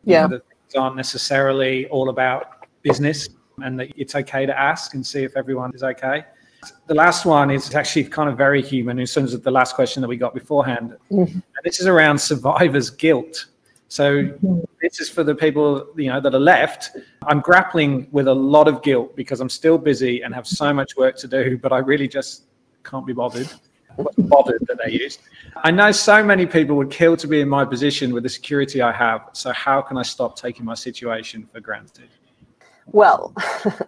[0.04, 0.24] Yeah.
[0.24, 3.28] You know, things aren't necessarily all about business
[3.62, 6.24] and that it's okay to ask and see if everyone is okay.
[6.86, 10.00] The last one is actually kind of very human in terms of the last question
[10.00, 10.96] that we got beforehand.
[11.10, 11.32] Mm-hmm.
[11.32, 13.46] And this is around survivor's guilt.
[13.88, 14.60] So mm-hmm.
[14.82, 16.90] this is for the people you know that are left.
[17.26, 20.96] I'm grappling with a lot of guilt because I'm still busy and have so much
[20.96, 22.44] work to do, but I really just
[22.84, 23.48] can't be bothered.
[24.18, 25.20] bothered that they used.
[25.56, 28.80] I know so many people would kill to be in my position with the security
[28.80, 29.30] I have.
[29.32, 32.08] So how can I stop taking my situation for granted?
[32.92, 33.34] Well,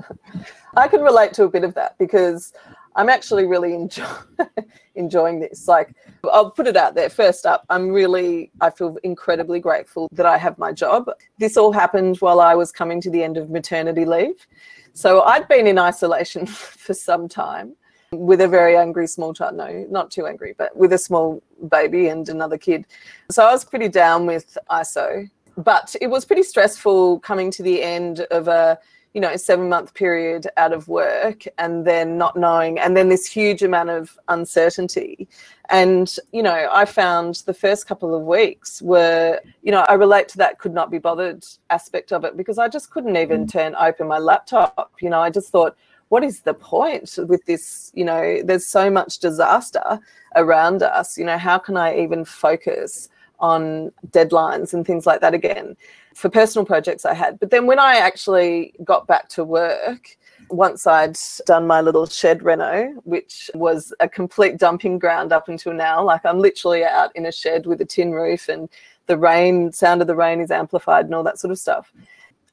[0.77, 2.53] I can relate to a bit of that because
[2.97, 4.05] I'm actually really enjoy,
[4.95, 5.69] enjoying this.
[5.69, 7.09] Like, I'll put it out there.
[7.09, 11.11] First up, I'm really, I feel incredibly grateful that I have my job.
[11.39, 14.47] This all happened while I was coming to the end of maternity leave.
[14.93, 17.77] So I'd been in isolation for some time
[18.13, 19.57] with a very angry small child.
[19.57, 22.87] No, not too angry, but with a small baby and another kid.
[23.31, 25.31] So I was pretty down with ISO.
[25.57, 28.79] But it was pretty stressful coming to the end of a
[29.13, 33.27] you know, seven month period out of work and then not knowing, and then this
[33.27, 35.29] huge amount of uncertainty.
[35.69, 40.29] And, you know, I found the first couple of weeks were, you know, I relate
[40.29, 43.53] to that could not be bothered aspect of it because I just couldn't even mm.
[43.53, 44.93] turn open my laptop.
[45.01, 45.77] You know, I just thought,
[46.09, 47.91] what is the point with this?
[47.95, 49.99] You know, there's so much disaster
[50.37, 51.19] around us.
[51.19, 53.09] You know, how can I even focus
[53.41, 55.77] on deadlines and things like that again?
[56.15, 57.39] for personal projects I had.
[57.39, 60.17] But then when I actually got back to work,
[60.51, 65.73] once I'd done my little shed reno, which was a complete dumping ground up until
[65.73, 68.69] now, like I'm literally out in a shed with a tin roof and
[69.07, 71.93] the rain, sound of the rain is amplified and all that sort of stuff.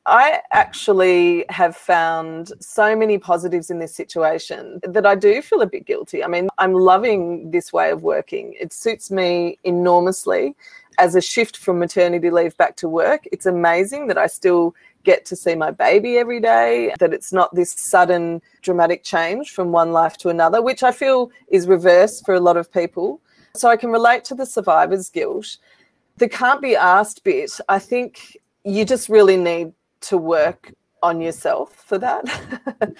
[0.10, 5.67] I actually have found so many positives in this situation that I do feel a
[5.67, 6.24] bit guilty.
[6.24, 8.56] I mean, I'm loving this way of working.
[8.60, 10.56] It suits me enormously
[10.98, 15.26] as a shift from maternity leave back to work, it's amazing that I still get
[15.26, 19.91] to see my baby every day, that it's not this sudden dramatic change from one
[19.91, 23.22] life to another, which I feel is reverse for a lot of people.
[23.56, 25.58] So I can relate to the survivor's guilt.
[26.17, 31.73] The can't be asked bit, I think you just really need to work on yourself
[31.75, 32.25] for that.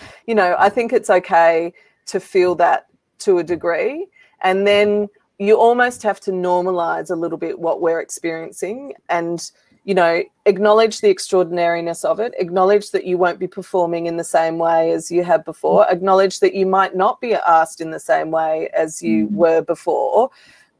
[0.27, 1.73] you know, I think it's okay
[2.07, 2.88] to feel that
[3.19, 4.07] to a degree.
[4.41, 5.07] And then
[5.39, 9.51] you almost have to normalize a little bit what we're experiencing and
[9.83, 14.23] you know acknowledge the extraordinariness of it acknowledge that you won't be performing in the
[14.23, 17.99] same way as you have before acknowledge that you might not be asked in the
[17.99, 19.36] same way as you mm-hmm.
[19.36, 20.30] were before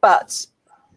[0.02, 0.46] but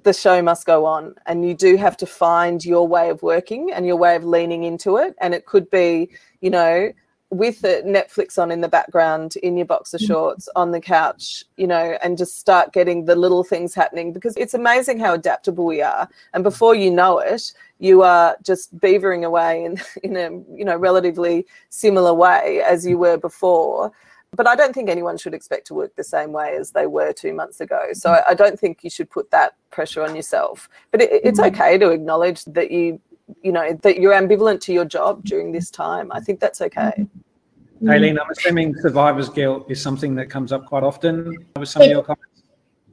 [0.02, 3.70] the show must go on and you do have to find your way of working
[3.72, 6.08] and your way of leaning into it and it could be
[6.40, 6.92] you know
[7.30, 10.06] with the Netflix on in the background in your boxer mm.
[10.06, 14.36] shorts on the couch, you know, and just start getting the little things happening because
[14.36, 16.08] it's amazing how adaptable we are.
[16.34, 20.76] And before you know it, you are just beavering away in, in a, you know,
[20.76, 23.92] relatively similar way as you were before.
[24.36, 27.12] But I don't think anyone should expect to work the same way as they were
[27.12, 27.88] two months ago.
[27.92, 28.22] So.
[28.28, 30.68] I don't think you should put that pressure on yourself.
[30.92, 31.48] But it, it's mm.
[31.48, 33.00] okay to acknowledge that you
[33.42, 36.92] you know that you're ambivalent to your job during this time i think that's okay
[36.96, 37.88] mm-hmm.
[37.88, 41.86] Aileen, I'm assuming survivor's guilt is something that comes up quite often with some it,
[41.86, 42.42] of your comments.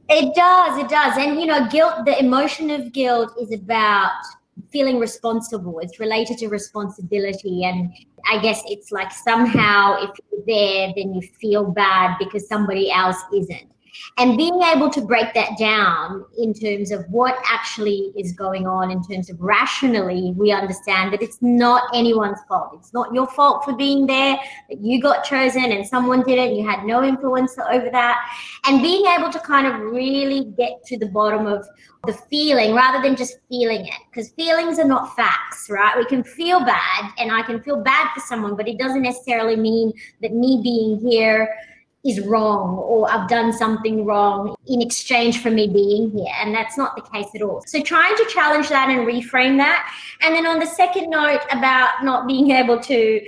[0.09, 1.17] It does, it does.
[1.17, 4.13] And, you know, guilt, the emotion of guilt is about
[4.71, 5.79] feeling responsible.
[5.79, 7.63] It's related to responsibility.
[7.63, 7.93] And
[8.29, 13.17] I guess it's like somehow if you're there, then you feel bad because somebody else
[13.33, 13.71] isn't
[14.17, 18.91] and being able to break that down in terms of what actually is going on
[18.91, 22.71] in terms of rationally we understand that it's not anyone's fault.
[22.79, 24.37] It's not your fault for being there
[24.69, 28.17] that you got chosen and someone did it and you had no influence over that.
[28.65, 31.67] And being able to kind of really get to the bottom of
[32.05, 35.97] the feeling rather than just feeling it because feelings are not facts right?
[35.97, 39.55] We can feel bad and i can feel bad for someone but it doesn't necessarily
[39.55, 39.91] mean
[40.21, 41.53] that me being here
[42.07, 46.33] is wrong or I've done something wrong in exchange for me being here.
[46.39, 47.63] And that's not the case at all.
[47.67, 49.93] So trying to challenge that and reframe that.
[50.21, 53.21] And then on the second note about not being able to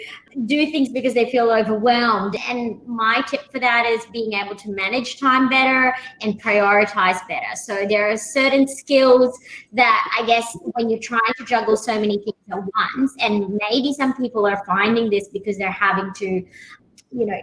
[0.45, 2.35] do things because they feel overwhelmed.
[2.47, 7.55] And my tip for that is being able to manage time better and prioritize better.
[7.55, 9.37] So there are certain skills
[9.73, 13.93] that I guess when you're trying to juggle so many things at once, and maybe
[13.93, 17.39] some people are finding this because they're having to, you know,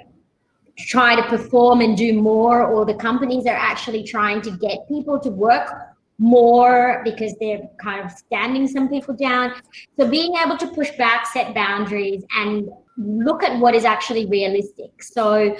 [0.78, 5.18] try to perform and do more, or the companies are actually trying to get people
[5.20, 5.70] to work
[6.18, 9.54] more because they're kind of standing some people down.
[9.98, 15.02] So being able to push back, set boundaries, and look at what is actually realistic.
[15.02, 15.56] So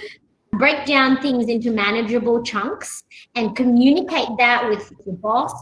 [0.53, 3.05] break down things into manageable chunks
[3.35, 5.53] and communicate that with your boss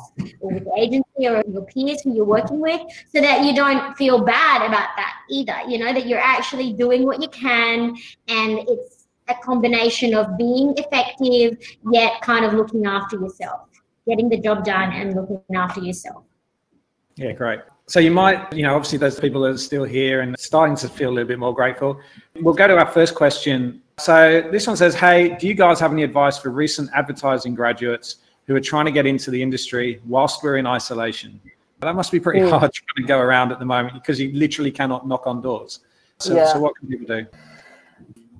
[0.40, 2.80] or with the agency or your peers who you're working with
[3.12, 7.04] so that you don't feel bad about that either you know that you're actually doing
[7.04, 7.96] what you can
[8.28, 8.93] and it's
[9.28, 11.58] a combination of being effective
[11.90, 13.68] yet kind of looking after yourself,
[14.06, 16.24] getting the job done and looking after yourself.
[17.16, 17.60] Yeah, great.
[17.86, 21.10] So you might, you know, obviously those people are still here and starting to feel
[21.10, 22.00] a little bit more grateful.
[22.40, 23.82] We'll go to our first question.
[23.98, 28.16] So this one says, Hey, do you guys have any advice for recent advertising graduates
[28.46, 31.40] who are trying to get into the industry whilst we're in isolation?
[31.80, 32.50] That must be pretty mm.
[32.50, 35.80] hard trying to go around at the moment because you literally cannot knock on doors.
[36.18, 36.52] So, yeah.
[36.52, 37.26] so what can people do?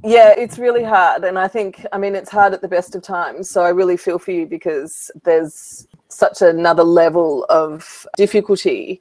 [0.06, 1.24] Yeah, it's really hard.
[1.24, 3.48] And I think, I mean, it's hard at the best of times.
[3.48, 9.00] So I really feel for you because there's such another level of difficulty.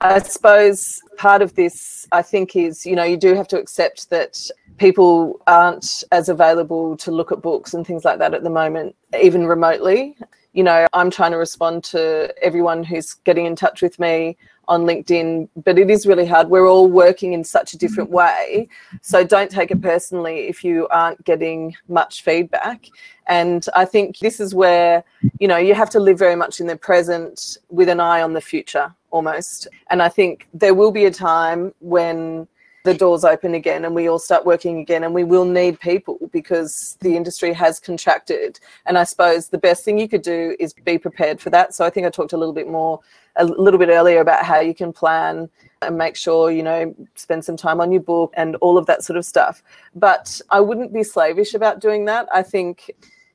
[0.00, 4.10] I suppose part of this, I think, is, you know, you do have to accept
[4.10, 8.50] that people aren't as available to look at books and things like that at the
[8.50, 10.16] moment, even remotely.
[10.52, 14.36] You know, I'm trying to respond to everyone who's getting in touch with me
[14.70, 16.48] on LinkedIn, but it is really hard.
[16.48, 18.18] We're all working in such a different mm-hmm.
[18.18, 18.68] way.
[19.02, 22.86] So don't take it personally if you aren't getting much feedback.
[23.26, 25.02] And I think this is where,
[25.40, 28.32] you know, you have to live very much in the present with an eye on
[28.32, 29.66] the future almost.
[29.90, 32.46] And I think there will be a time when
[32.84, 36.30] the doors open again and we all start working again and we will need people
[36.32, 40.72] because the industry has contracted and i suppose the best thing you could do is
[40.72, 42.98] be prepared for that so i think i talked a little bit more
[43.36, 45.48] a little bit earlier about how you can plan
[45.82, 49.02] and make sure you know spend some time on your book and all of that
[49.02, 49.62] sort of stuff
[49.94, 52.90] but i wouldn't be slavish about doing that i think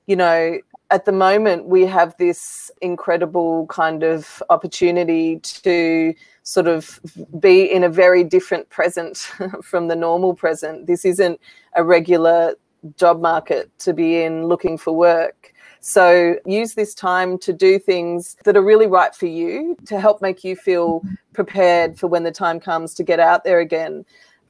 [0.05, 0.57] you know
[0.91, 6.99] at the moment we have this incredible kind of opportunity to sort of
[7.39, 9.17] be in a very different present
[9.63, 10.85] from the normal present.
[10.85, 11.39] This isn't
[11.75, 12.53] a regular
[12.97, 15.53] job market to be in looking for work.
[15.87, 20.19] So use this time to do things that are really right for you to help
[20.19, 24.03] make you feel prepared for when the time comes to get out there again.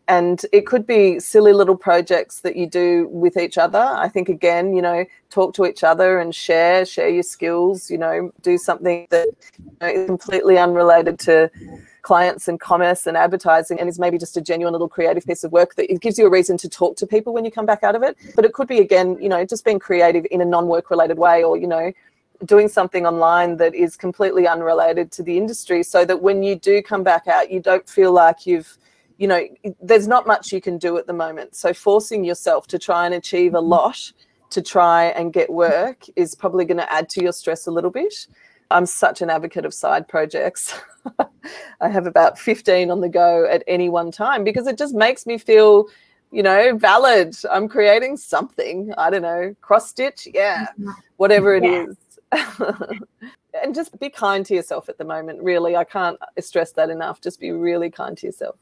[0.07, 3.79] And it could be silly little projects that you do with each other.
[3.79, 7.97] I think, again, you know, talk to each other and share, share your skills, you
[7.97, 9.27] know, do something that
[9.57, 11.51] you know, is completely unrelated to
[12.05, 15.51] clients and commerce and advertising and is maybe just a genuine little creative piece of
[15.51, 17.81] work that it gives you a reason to talk to people when you come back
[17.81, 18.15] out of it.
[18.35, 21.17] But it could be, again, you know, just being creative in a non work related
[21.17, 21.91] way or, you know,
[22.45, 26.79] doing something online that is completely unrelated to the industry so that when you do
[26.83, 28.77] come back out, you don't feel like you've
[29.17, 29.47] you know,
[29.81, 31.55] there's not much you can do at the moment.
[31.55, 33.69] So forcing yourself to try and achieve a mm-hmm.
[33.69, 34.11] lot
[34.49, 37.89] to try and get work is probably going to add to your stress a little
[37.89, 38.27] bit.
[38.71, 40.79] I'm such an advocate of side projects.
[41.81, 45.25] I have about 15 on the go at any one time because it just makes
[45.25, 45.87] me feel,
[46.31, 47.35] you know, valid.
[47.51, 48.93] I'm creating something.
[48.97, 50.91] I don't know, cross stitch, yeah, mm-hmm.
[51.17, 51.85] whatever it yeah.
[51.87, 51.97] is.
[53.63, 55.75] and just be kind to yourself at the moment, really.
[55.75, 57.21] I can't stress that enough.
[57.21, 58.57] Just be really kind to yourself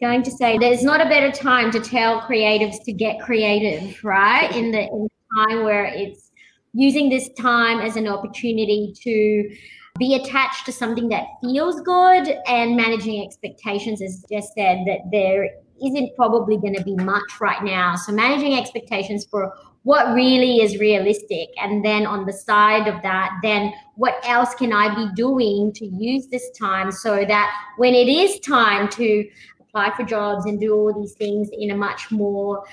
[0.00, 4.54] going to say there's not a better time to tell creatives to get creative, right?
[4.54, 6.25] In the, in the time where it's
[6.72, 9.56] using this time as an opportunity to
[9.98, 15.48] be attached to something that feels good and managing expectations, as Jess said, that there
[15.84, 17.96] isn't probably going to be much right now.
[17.96, 19.52] So managing expectations for
[19.82, 21.48] what really is realistic.
[21.62, 25.86] And then on the side of that, then what else can I be doing to
[25.86, 29.24] use this time so that when it is time to
[29.60, 32.64] apply for jobs and do all these things in a much more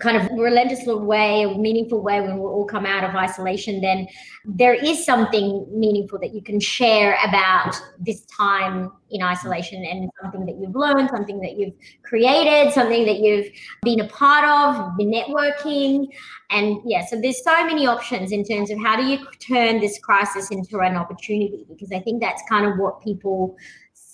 [0.00, 4.06] kind of relentless way, a meaningful way when we all come out of isolation, then
[4.44, 10.46] there is something meaningful that you can share about this time in isolation and something
[10.46, 13.46] that you've learned, something that you've created, something that you've
[13.82, 16.06] been a part of, been networking.
[16.50, 19.98] And yeah, so there's so many options in terms of how do you turn this
[19.98, 21.66] crisis into an opportunity?
[21.68, 23.56] Because I think that's kind of what people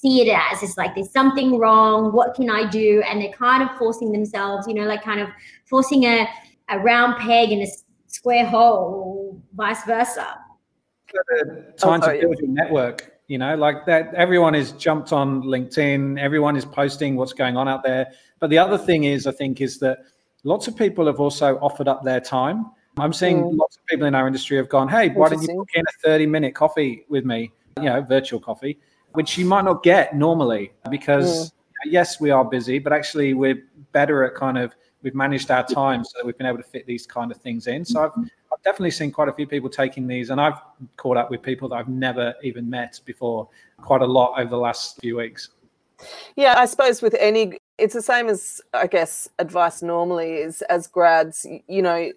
[0.01, 3.03] see it as it's like there's something wrong what can i do?
[3.07, 5.29] And they're kind of forcing themselves you know like kind of
[5.65, 6.29] forcing a,
[6.69, 7.67] a round peg in a
[8.07, 10.39] square hole or vice versa.
[11.77, 16.57] Time to build your network you know like that everyone is jumped on linkedin everyone
[16.57, 18.07] is posting what's going on out there.
[18.41, 19.99] But the other thing is i think is that
[20.45, 22.67] lots of people have also offered up their time.
[22.99, 23.57] I'm seeing mm.
[23.57, 25.93] lots of people in our industry have gone hey why don't you book in a
[26.05, 27.53] 30 minute coffee with me?
[27.79, 28.79] You know virtual coffee
[29.13, 31.53] which you might not get normally because mm.
[31.87, 36.05] yes, we are busy, but actually we're better at kind of we've managed our time
[36.05, 37.85] so that we've been able to fit these kind of things in.
[37.85, 38.13] So I've,
[38.53, 40.61] I've definitely seen quite a few people taking these, and I've
[40.97, 43.49] caught up with people that I've never even met before
[43.81, 45.51] quite a lot over the last few weeks.
[46.37, 50.87] Yeah, I suppose with any, it's the same as I guess advice normally is as
[50.87, 52.13] grads, you know,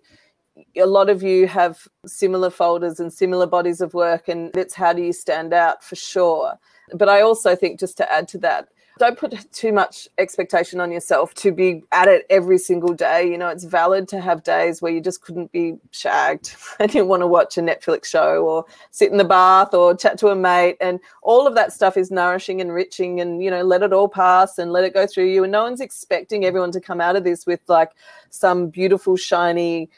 [0.78, 4.94] a lot of you have similar folders and similar bodies of work, and it's how
[4.94, 6.60] do you stand out for sure.
[6.94, 8.68] But I also think, just to add to that,
[9.02, 13.28] don't put too much expectation on yourself to be at it every single day.
[13.30, 17.06] You know, it's valid to have days where you just couldn't be shagged and you
[17.06, 20.36] want to watch a Netflix show or sit in the bath or chat to a
[20.36, 20.78] mate.
[20.82, 24.08] And all of that stuff is nourishing, and enriching, and, you know, let it all
[24.08, 25.44] pass and let it go through you.
[25.44, 27.92] And no one's expecting everyone to come out of this with like
[28.30, 29.90] some beautiful, shiny,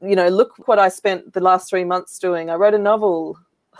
[0.00, 2.48] you know, look what I spent the last three months doing.
[2.48, 3.38] I wrote a novel.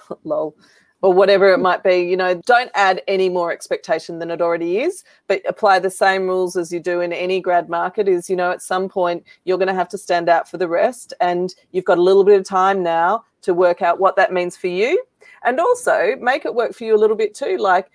[0.25, 0.55] Lol
[1.03, 1.97] or whatever it might be.
[1.97, 6.27] You know, don't add any more expectation than it already is, but apply the same
[6.27, 9.59] rules as you do in any grad market is, you know, at some point you're
[9.59, 11.13] going to have to stand out for the rest.
[11.21, 14.57] And you've got a little bit of time now to work out what that means
[14.57, 15.03] for you.
[15.45, 17.57] And also make it work for you a little bit too.
[17.59, 17.91] Like,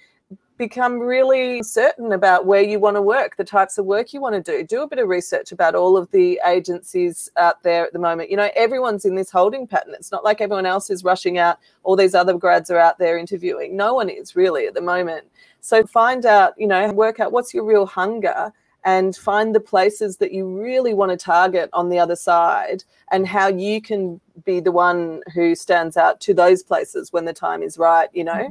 [0.62, 4.36] become really certain about where you want to work, the types of work you want
[4.36, 4.64] to do.
[4.64, 8.30] Do a bit of research about all of the agencies out there at the moment.
[8.30, 9.96] You know, everyone's in this holding pattern.
[9.96, 13.18] It's not like everyone else is rushing out, all these other grads are out there
[13.18, 13.76] interviewing.
[13.76, 15.26] No one is really at the moment.
[15.62, 18.54] So find out, you know, work out what's your real hunger
[18.86, 23.26] and find the places that you really want to target on the other side and
[23.26, 27.64] how you can be the one who stands out to those places when the time
[27.64, 28.48] is right, you know?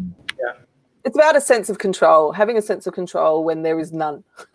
[0.00, 0.10] Mm-hmm.
[0.38, 0.52] Yeah
[1.04, 4.24] it's about a sense of control, having a sense of control when there is none.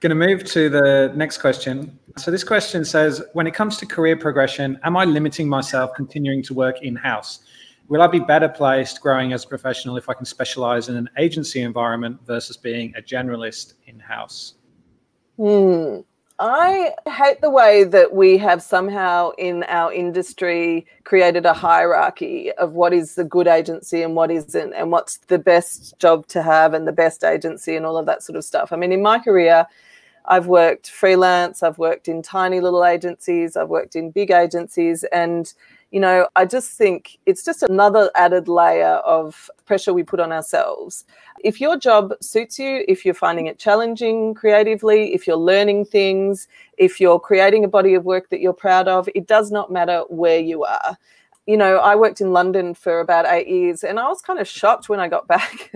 [0.00, 1.98] Going to move to the next question.
[2.16, 6.42] So, this question says When it comes to career progression, am I limiting myself continuing
[6.44, 7.40] to work in house?
[7.88, 11.08] Will I be better placed growing as a professional if I can specialize in an
[11.18, 14.54] agency environment versus being a generalist in house?
[15.36, 16.00] Hmm.
[16.40, 22.74] I hate the way that we have somehow in our industry created a hierarchy of
[22.74, 26.74] what is the good agency and what isn't, and what's the best job to have
[26.74, 28.72] and the best agency and all of that sort of stuff.
[28.72, 29.66] I mean, in my career,
[30.26, 35.52] I've worked freelance, I've worked in tiny little agencies, I've worked in big agencies, and
[35.90, 40.32] you know, I just think it's just another added layer of pressure we put on
[40.32, 41.04] ourselves.
[41.42, 46.46] If your job suits you, if you're finding it challenging creatively, if you're learning things,
[46.76, 50.02] if you're creating a body of work that you're proud of, it does not matter
[50.08, 50.98] where you are.
[51.48, 54.46] You know, I worked in London for about eight years and I was kind of
[54.46, 55.72] shocked when I got back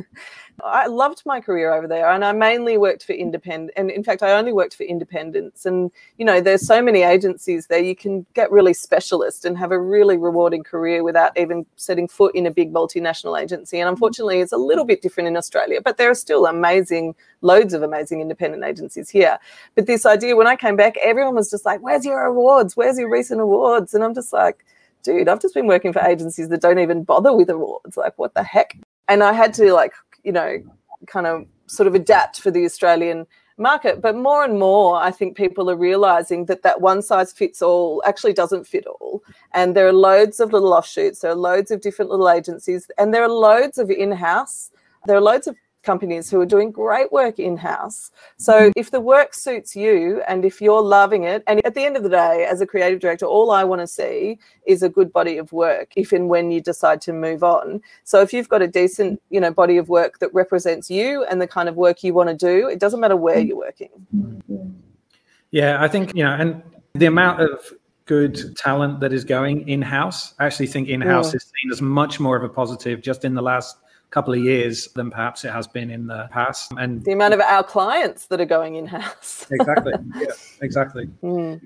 [0.62, 3.73] I loved my career over there, and I mainly worked for independent.
[3.77, 5.64] And in fact, I only worked for independents.
[5.66, 7.83] And you know, there's so many agencies there.
[7.83, 12.35] You can get really specialist and have a really rewarding career without even setting foot
[12.35, 13.81] in a big multinational agency.
[13.81, 13.93] And mm.
[13.93, 17.83] unfortunately, it's a little bit different in Australia, but there are still amazing, loads of
[17.83, 19.39] amazing independent agencies here.
[19.75, 22.77] But this idea, when I came back, everyone was just like, "Where's your awards?
[22.77, 24.64] Where's your recent awards?" And I'm just like
[25.03, 27.96] dude, I've just been working for agencies that don't even bother with awards.
[27.96, 28.76] Like, what the heck?
[29.09, 29.92] And I had to like
[30.22, 30.62] you know,
[31.07, 33.26] kind of sort of adapt for the Australian
[33.59, 34.00] market.
[34.00, 38.03] But more and more, I think people are realizing that that one size fits all
[38.07, 39.22] actually doesn't fit all.
[39.53, 43.12] And there are loads of little offshoots, there are loads of different little agencies, and
[43.12, 44.70] there are loads of in house,
[45.07, 48.11] there are loads of companies who are doing great work in house.
[48.37, 48.70] So mm-hmm.
[48.76, 52.03] if the work suits you and if you're loving it, and at the end of
[52.03, 55.39] the day, as a creative director, all I want to see is a good body
[55.39, 57.80] of work if and when you decide to move on.
[58.05, 61.41] So if you've got a decent, you know, body of work that represents you and
[61.41, 63.49] the kind of work you want to do, it doesn't matter where mm-hmm.
[63.49, 64.83] you're working.
[65.51, 66.62] Yeah, I think, you know, and
[66.95, 67.72] the amount of
[68.07, 71.37] good talent that is going in house, I actually think in house Yeah.
[71.37, 73.76] is seen as much more of a positive just in the last
[74.13, 76.73] couple of years than perhaps it has been in the past.
[76.79, 79.47] And The amount of our clients that are going in house.
[79.51, 80.27] exactly, yeah,
[80.61, 81.07] exactly.
[81.07, 81.57] Hmm.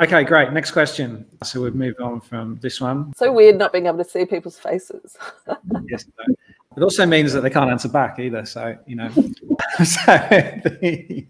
[0.00, 0.52] Okay, great.
[0.52, 1.26] Next question.
[1.44, 3.12] So we've moved on from this one.
[3.14, 5.18] So weird not being able to see people's faces.
[5.88, 6.06] Yes.
[6.18, 6.34] no.
[6.76, 8.46] It also means that they can't answer back either.
[8.46, 9.10] So, you know,
[9.84, 11.26] so the,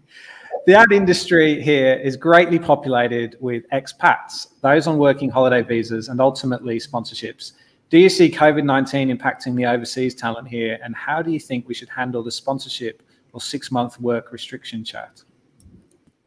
[0.65, 6.21] the ad industry here is greatly populated with expats, those on working holiday visas, and
[6.21, 7.53] ultimately sponsorships.
[7.93, 10.79] Do you see COVID 19 impacting the overseas talent here?
[10.83, 14.83] And how do you think we should handle the sponsorship or six month work restriction
[14.83, 15.21] chat?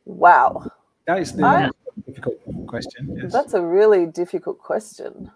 [0.05, 0.71] Wow.
[1.09, 1.71] That is the I-
[2.07, 2.37] difficult
[2.69, 3.19] question.
[3.21, 3.33] Yes.
[3.33, 5.29] That's a really difficult question.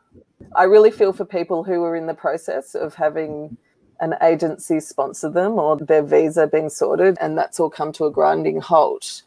[0.55, 3.57] I really feel for people who are in the process of having
[3.99, 8.11] an agency sponsor them or their visa being sorted, and that's all come to a
[8.13, 9.23] grinding halt.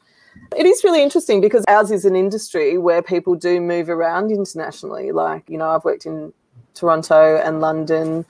[0.56, 5.12] It is really interesting because ours is an industry where people do move around internationally.
[5.12, 6.32] Like, you know, I've worked in
[6.74, 8.26] Toronto and London.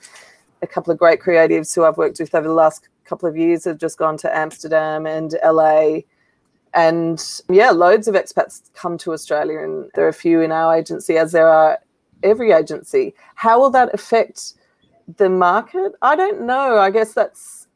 [0.62, 3.64] A couple of great creatives who I've worked with over the last couple of years
[3.64, 5.98] have just gone to Amsterdam and LA.
[6.72, 10.74] And yeah, loads of expats come to Australia, and there are a few in our
[10.74, 11.78] agency, as there are
[12.22, 13.14] every agency.
[13.36, 14.54] How will that affect
[15.16, 15.92] the market?
[16.02, 16.78] I don't know.
[16.78, 17.68] I guess that's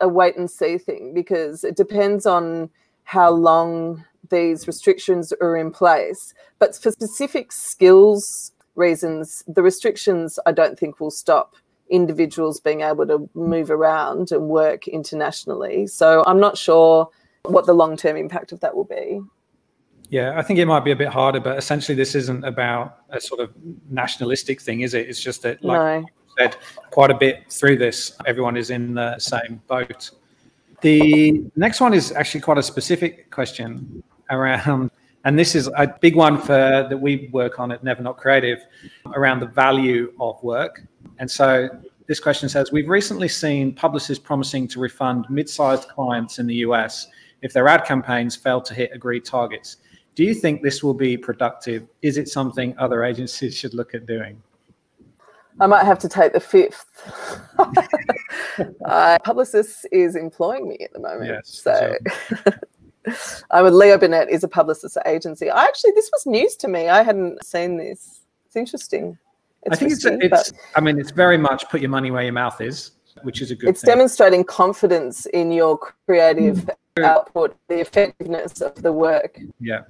[0.00, 2.70] a wait and see thing because it depends on
[3.04, 6.34] how long these restrictions are in place.
[6.58, 11.54] But for specific skills reasons, the restrictions I don't think will stop
[11.90, 15.86] individuals being able to move around and work internationally.
[15.86, 17.08] So I'm not sure
[17.44, 19.20] what the long term impact of that will be.
[20.08, 23.20] Yeah, I think it might be a bit harder, but essentially, this isn't about a
[23.20, 23.52] sort of
[23.88, 25.08] nationalistic thing, is it?
[25.08, 25.98] It's just that, like no.
[25.98, 26.06] you
[26.36, 26.56] said,
[26.90, 30.10] quite a bit through this, everyone is in the same boat.
[30.80, 34.90] The next one is actually quite a specific question around,
[35.24, 38.58] and this is a big one for that we work on at Never Not Creative
[39.14, 40.82] around the value of work.
[41.18, 41.68] And so
[42.06, 46.56] this question says We've recently seen Publicis promising to refund mid sized clients in the
[46.56, 47.06] US
[47.42, 49.76] if their ad campaigns fail to hit agreed targets.
[50.14, 51.86] Do you think this will be productive?
[52.02, 54.42] Is it something other agencies should look at doing?
[55.60, 56.86] I might have to take the fifth.
[57.58, 61.26] uh, Publicis is employing me at the moment.
[61.26, 61.96] Yes, so
[63.50, 65.50] I'm with Leo Burnett is a Publicis agency.
[65.50, 66.88] I actually this was news to me.
[66.88, 68.20] I hadn't seen this.
[68.46, 69.18] It's interesting.
[69.70, 72.60] I think it's, it's, I mean, it's very much put your money where your mouth
[72.60, 72.92] is,
[73.22, 73.88] which is a good it's thing.
[73.88, 77.04] demonstrating confidence in your creative mm.
[77.04, 79.38] output, the effectiveness of the work.
[79.60, 79.82] Yeah.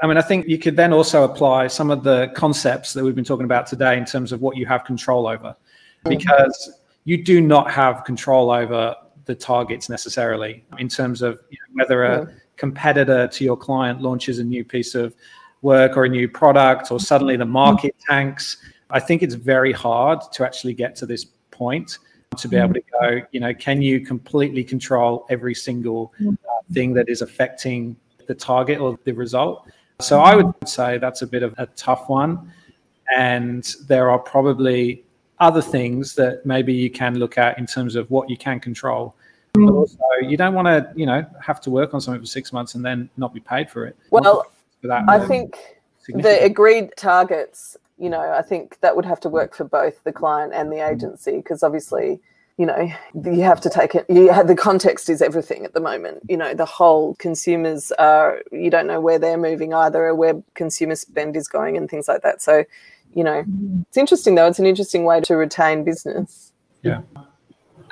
[0.00, 3.16] I mean, I think you could then also apply some of the concepts that we've
[3.16, 5.56] been talking about today in terms of what you have control over,
[6.04, 6.08] mm.
[6.08, 8.94] because you do not have control over
[9.24, 12.34] the targets necessarily in terms of you know, whether a mm.
[12.58, 15.14] Competitor to your client launches a new piece of
[15.62, 18.58] work or a new product or suddenly the market tanks.
[18.90, 21.98] I think it's very hard to actually get to this point
[22.36, 26.32] to be able to go, you know, can you completely control every single uh,
[26.72, 27.96] thing that is affecting
[28.26, 29.66] the target or the result?
[30.00, 32.52] So I would say that's a bit of a tough one.
[33.16, 35.04] And there are probably
[35.40, 39.14] other things that maybe you can look at in terms of what you can control.
[39.58, 39.66] Mm.
[39.66, 42.52] But also, you don't want to, you know, have to work on something for six
[42.52, 43.96] months and then not be paid for it.
[44.10, 44.46] Well,
[44.80, 45.56] For that I think
[46.06, 50.12] the agreed targets, you know, I think that would have to work for both the
[50.12, 50.92] client and the mm.
[50.92, 52.20] agency because obviously,
[52.56, 52.90] you know,
[53.24, 54.06] you have to take it.
[54.08, 56.22] You have, the context is everything at the moment.
[56.28, 60.42] You know, the whole consumers are, you don't know where they're moving either or where
[60.54, 62.42] consumer spend is going and things like that.
[62.42, 62.64] So,
[63.14, 63.84] you know, mm.
[63.88, 64.46] it's interesting though.
[64.46, 66.52] It's an interesting way to retain business.
[66.82, 67.02] Yeah.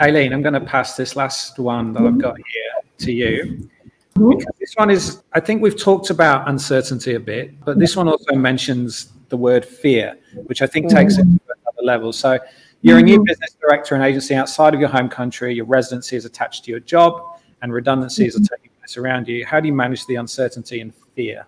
[0.00, 3.68] Aileen, I'm going to pass this last one that I've got here to you.
[4.14, 4.30] Mm-hmm.
[4.30, 8.08] Because this one is, I think we've talked about uncertainty a bit, but this one
[8.08, 10.16] also mentions the word fear,
[10.46, 10.96] which I think mm-hmm.
[10.96, 12.12] takes it to another level.
[12.12, 12.38] So
[12.82, 13.24] you're a new mm-hmm.
[13.24, 16.80] business director and agency outside of your home country, your residency is attached to your
[16.80, 19.44] job, and redundancies are taking place around you.
[19.44, 21.46] How do you manage the uncertainty and fear?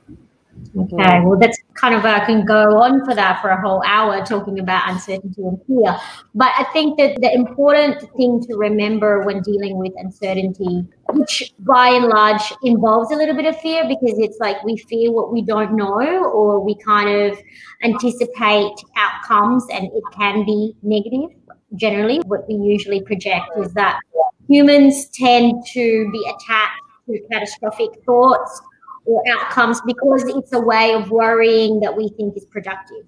[0.77, 4.25] Okay, well, that's kind of I can go on for that for a whole hour
[4.25, 5.97] talking about uncertainty and fear.
[6.35, 11.89] But I think that the important thing to remember when dealing with uncertainty, which by
[11.89, 15.43] and large involves a little bit of fear because it's like we fear what we
[15.43, 17.39] don't know or we kind of
[17.83, 21.31] anticipate outcomes and it can be negative.
[21.75, 24.01] Generally, what we usually project is that
[24.49, 28.61] humans tend to be attached to catastrophic thoughts
[29.09, 33.07] or outcomes because it's a way of worrying that we think is productive.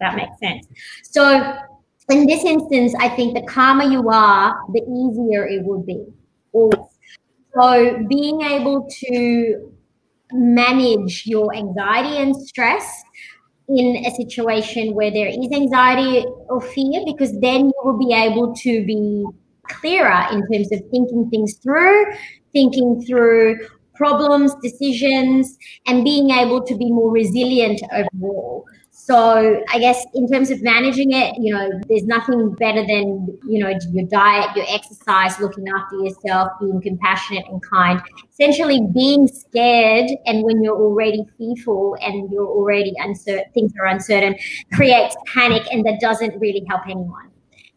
[0.00, 0.66] That makes sense.
[1.02, 1.54] So,
[2.10, 6.04] in this instance, I think the calmer you are, the easier it will be.
[7.54, 9.72] So, being able to
[10.32, 13.02] manage your anxiety and stress
[13.68, 18.54] in a situation where there is anxiety or fear, because then you will be able
[18.54, 19.24] to be
[19.68, 22.06] clearer in terms of thinking things through,
[22.52, 23.58] thinking through
[23.98, 28.64] problems, decisions, and being able to be more resilient overall.
[29.08, 33.58] So I guess in terms of managing it, you know, there's nothing better than, you
[33.58, 38.02] know, your diet, your exercise, looking after yourself, being compassionate and kind.
[38.30, 44.36] Essentially being scared and when you're already fearful and you're already uncertain, things are uncertain,
[44.74, 47.27] creates panic and that doesn't really help anyone.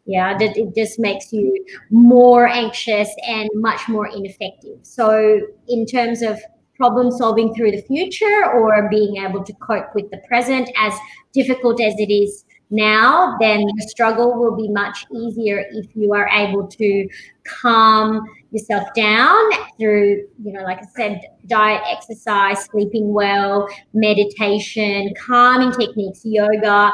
[0.06, 4.80] Yeah, that it just makes you more anxious and much more ineffective.
[4.82, 6.40] So in terms of
[6.76, 10.94] problem solving through the future or being able to cope with the present as
[11.32, 16.28] difficult as it is now, then the struggle will be much easier if you are
[16.30, 17.08] able to
[17.44, 19.38] calm yourself down
[19.78, 26.92] through, you know, like I said, diet, exercise, sleeping well, meditation, calming techniques, yoga,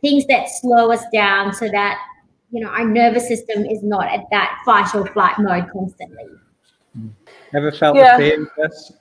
[0.00, 1.98] things that slow us down so that,
[2.50, 6.24] you know, our nervous system is not at that fight or flight mode constantly.
[6.98, 7.10] Mm.
[7.54, 8.16] Ever felt yeah.
[8.16, 8.92] the fear, Chris?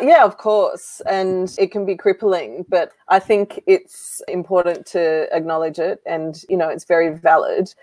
[0.00, 1.02] Yeah, of course.
[1.06, 6.56] And it can be crippling, but I think it's important to acknowledge it and, you
[6.56, 7.74] know, it's very valid.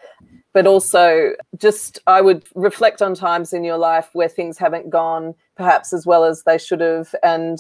[0.54, 5.36] But also, just I would reflect on times in your life where things haven't gone
[5.58, 7.14] perhaps as well as they should have.
[7.22, 7.58] And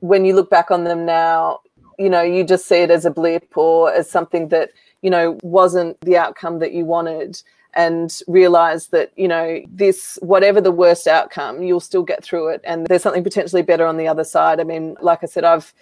[0.00, 1.60] when you look back on them now,
[1.98, 4.70] you know, you just see it as a blip or as something that,
[5.04, 7.40] you know, wasn't the outcome that you wanted
[7.74, 12.60] and realize that you know this whatever the worst outcome you'll still get through it
[12.62, 15.74] and there's something potentially better on the other side i mean like i said i've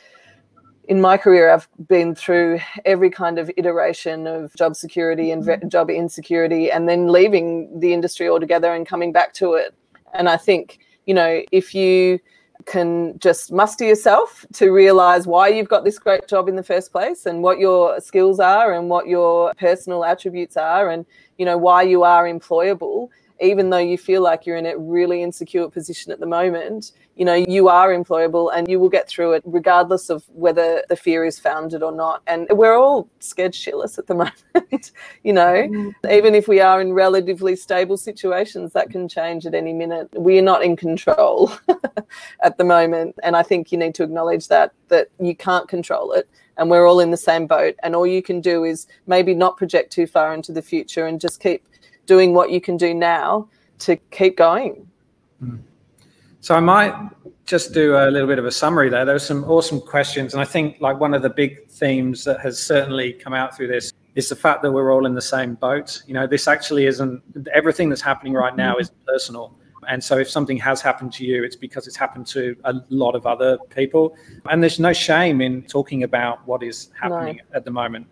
[0.88, 5.68] in my career i've been through every kind of iteration of job security and mm-hmm.
[5.68, 9.74] job insecurity and then leaving the industry altogether and coming back to it
[10.14, 12.18] and i think you know if you
[12.66, 16.92] can just muster yourself to realize why you've got this great job in the first
[16.92, 21.06] place and what your skills are and what your personal attributes are and
[21.38, 23.08] you know why you are employable
[23.40, 27.24] even though you feel like you're in a really insecure position at the moment, you
[27.24, 31.24] know, you are employable and you will get through it regardless of whether the fear
[31.24, 32.22] is founded or not.
[32.26, 34.14] And we're all scared shitless at the
[34.54, 35.92] moment, you know, mm.
[36.10, 40.08] even if we are in relatively stable situations, that can change at any minute.
[40.16, 41.52] We are not in control
[42.42, 43.16] at the moment.
[43.22, 46.86] And I think you need to acknowledge that, that you can't control it and we're
[46.86, 47.74] all in the same boat.
[47.82, 51.20] And all you can do is maybe not project too far into the future and
[51.20, 51.66] just keep
[52.06, 53.48] doing what you can do now
[53.80, 54.86] to keep going.
[55.40, 55.56] Hmm.
[56.40, 56.94] So I might
[57.44, 59.04] just do a little bit of a summary there.
[59.04, 62.40] There were some awesome questions, and I think like one of the big themes that
[62.40, 65.54] has certainly come out through this is the fact that we're all in the same
[65.54, 66.02] boat.
[66.06, 67.22] You know, this actually isn't
[67.52, 69.56] everything that's happening right now is personal.
[69.88, 73.14] And so if something has happened to you, it's because it's happened to a lot
[73.14, 74.16] of other people.
[74.48, 77.56] And there's no shame in talking about what is happening no.
[77.56, 78.06] at the moment.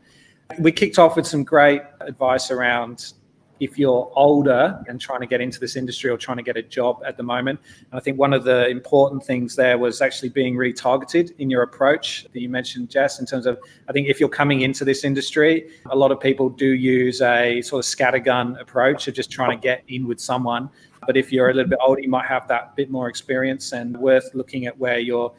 [0.59, 3.12] We kicked off with some great advice around
[3.61, 6.62] if you're older and trying to get into this industry or trying to get a
[6.62, 7.61] job at the moment.
[7.90, 11.62] And I think one of the important things there was actually being retargeted in your
[11.62, 13.58] approach that you mentioned, Jess, in terms of
[13.88, 17.61] I think if you're coming into this industry, a lot of people do use a
[17.61, 20.70] sort of scattergun approach of just trying to get in with someone.
[21.06, 23.96] But if you're a little bit older, you might have that bit more experience and
[23.96, 25.32] worth looking at where you're.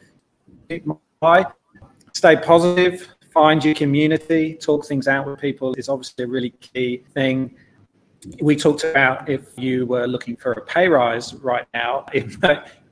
[2.14, 7.02] Stay positive, find your community, talk things out with people is obviously a really key
[7.14, 7.54] thing
[8.40, 12.36] we talked about if you were looking for a pay rise right now, it,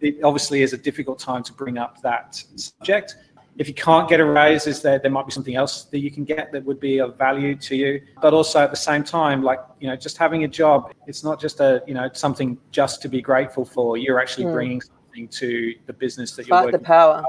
[0.00, 3.16] it, obviously is a difficult time to bring up that subject.
[3.56, 6.10] If you can't get a raise, is there there might be something else that you
[6.10, 8.00] can get that would be of value to you.
[8.22, 11.40] But also at the same time, like you know, just having a job, it's not
[11.40, 13.96] just a you know something just to be grateful for.
[13.96, 14.52] You're actually mm.
[14.52, 16.80] bringing something to the business that you're Fight working.
[16.80, 17.24] the power.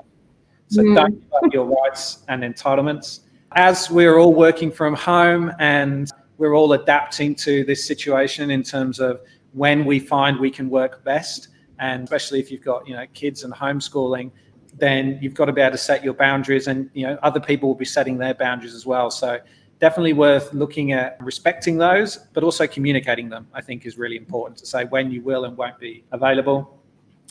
[0.67, 0.95] So mm.
[0.95, 3.21] don't give up your rights and entitlements.
[3.53, 6.09] As we're all working from home and
[6.41, 9.21] we're all adapting to this situation in terms of
[9.53, 11.49] when we find we can work best.
[11.77, 14.31] And especially if you've got, you know, kids and homeschooling,
[14.75, 17.69] then you've got to be able to set your boundaries and, you know, other people
[17.69, 19.11] will be setting their boundaries as well.
[19.11, 19.39] So
[19.77, 24.57] definitely worth looking at respecting those, but also communicating them, I think is really important
[24.61, 26.81] to say when you will and won't be available.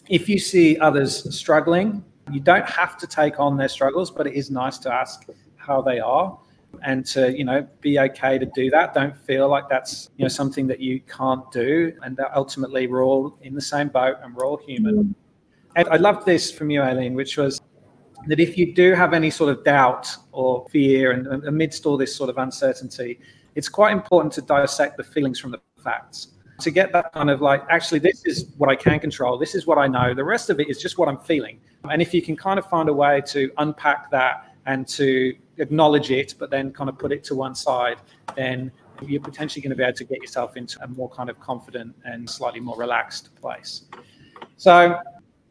[0.09, 4.35] If you see others struggling, you don't have to take on their struggles, but it
[4.35, 6.39] is nice to ask how they are
[6.83, 8.95] and to you know be okay to do that.
[8.95, 11.93] Don't feel like that's you know something that you can't do.
[12.03, 15.15] And that ultimately we're all in the same boat and we're all human.
[15.77, 17.61] And i loved this from you aileen which was
[18.27, 21.97] that if you do have any sort of doubt or fear and, and amidst all
[21.97, 23.21] this sort of uncertainty
[23.55, 26.29] it's quite important to dissect the feelings from the facts.
[26.61, 29.39] To get that kind of like actually this is what i can control.
[29.39, 30.13] This is what i know.
[30.13, 31.59] The rest of it is just what i'm feeling.
[31.91, 36.11] And if you can kind of find a way to unpack that and to acknowledge
[36.11, 37.99] it, but then kind of put it to one side,
[38.37, 38.73] then
[39.07, 41.95] you're potentially going to be able to get yourself into a more kind of confident
[42.05, 43.83] and slightly more relaxed place.
[44.57, 44.99] So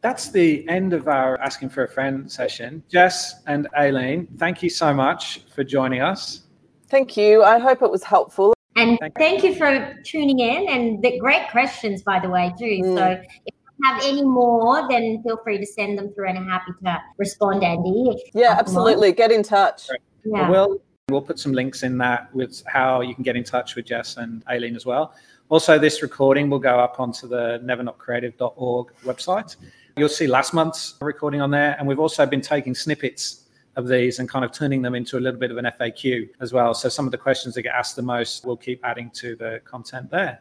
[0.02, 2.82] that's the end of our Asking for a Friend session.
[2.90, 6.42] Jess and Aileen, thank you so much for joining us.
[6.88, 7.42] Thank you.
[7.42, 8.54] I hope it was helpful.
[8.76, 12.80] And thank you for tuning in and the great questions, by the way, too.
[12.82, 12.96] Mm.
[12.96, 13.54] So if
[13.84, 17.64] have any more, then feel free to send them through, and I'm happy to respond,
[17.64, 18.16] Andy.
[18.34, 19.12] Yeah, absolutely.
[19.12, 19.88] Get in touch.
[20.24, 20.48] Yeah.
[20.50, 23.86] We'll we'll put some links in that with how you can get in touch with
[23.86, 25.14] Jess and Aileen as well.
[25.48, 29.56] Also, this recording will go up onto the nevernotcreative.org website.
[29.96, 34.18] You'll see last month's recording on there, and we've also been taking snippets of these
[34.18, 36.74] and kind of turning them into a little bit of an FAQ as well.
[36.74, 39.60] So some of the questions that get asked the most, we'll keep adding to the
[39.64, 40.40] content there.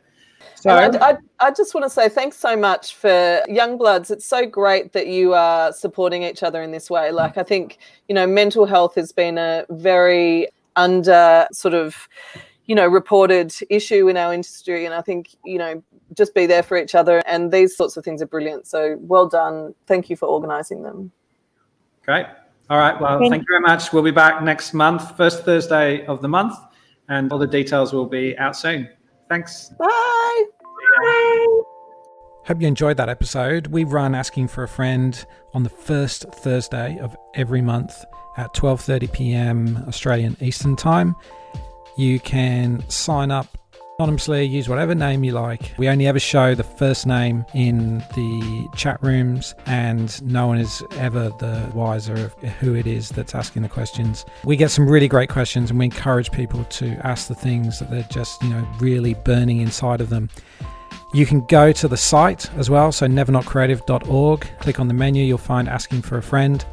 [0.56, 4.12] So I, I, I, just want to say thanks so much for Young Bloods.
[4.12, 7.12] It's so great that you are supporting each other in this way.
[7.12, 7.78] Like I think
[8.08, 12.08] you know, mental health has been a very under sort of
[12.66, 15.82] you know reported issue in our industry, and I think you know
[16.16, 17.22] just be there for each other.
[17.26, 18.68] And these sorts of things are brilliant.
[18.68, 19.74] So well done.
[19.88, 21.12] Thank you for organising them.
[22.04, 22.26] Great.
[22.70, 23.00] All right.
[23.00, 23.94] Well, thank, thank you very much.
[23.94, 26.56] We'll be back next month, first Thursday of the month,
[27.08, 28.90] and all the details will be out soon.
[29.30, 29.70] Thanks.
[29.78, 30.46] Bye.
[30.98, 31.62] Bye.
[32.46, 33.68] Hope you enjoyed that episode.
[33.68, 35.24] We run Asking for a Friend
[35.54, 38.04] on the first Thursday of every month
[38.38, 39.86] at 12:30 p.m.
[39.88, 41.16] Australian Eastern Time.
[41.96, 43.59] You can sign up
[44.00, 45.74] anonymously, use whatever name you like.
[45.78, 50.82] We only ever show the first name in the chat rooms, and no one is
[50.92, 54.26] ever the wiser of who it is that's asking the questions.
[54.46, 57.92] We get some really great questions, and we encourage people to ask the things that
[57.92, 60.30] they're just, you know, really burning inside of them.
[61.14, 64.48] You can go to the site as well, so nevernotcreative.org.
[64.60, 66.64] Click on the menu, you'll find Asking for a Friend.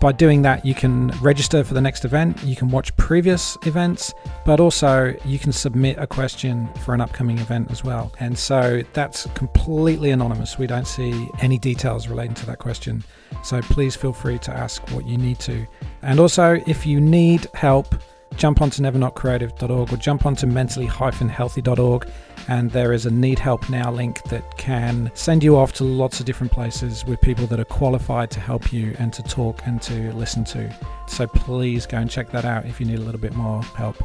[0.00, 4.14] By doing that, you can register for the next event, you can watch previous events,
[4.44, 8.12] but also you can submit a question for an upcoming event as well.
[8.20, 10.58] And so that's completely anonymous.
[10.58, 13.04] We don't see any details relating to that question.
[13.42, 15.66] So please feel free to ask what you need to.
[16.02, 17.94] And also, if you need help,
[18.36, 22.08] jump onto nevernotcreative.org or jump onto mentally-healthy.org
[22.50, 26.18] and there is a need help now link that can send you off to lots
[26.18, 29.80] of different places with people that are qualified to help you and to talk and
[29.80, 30.68] to listen to.
[31.06, 34.02] So please go and check that out if you need a little bit more help.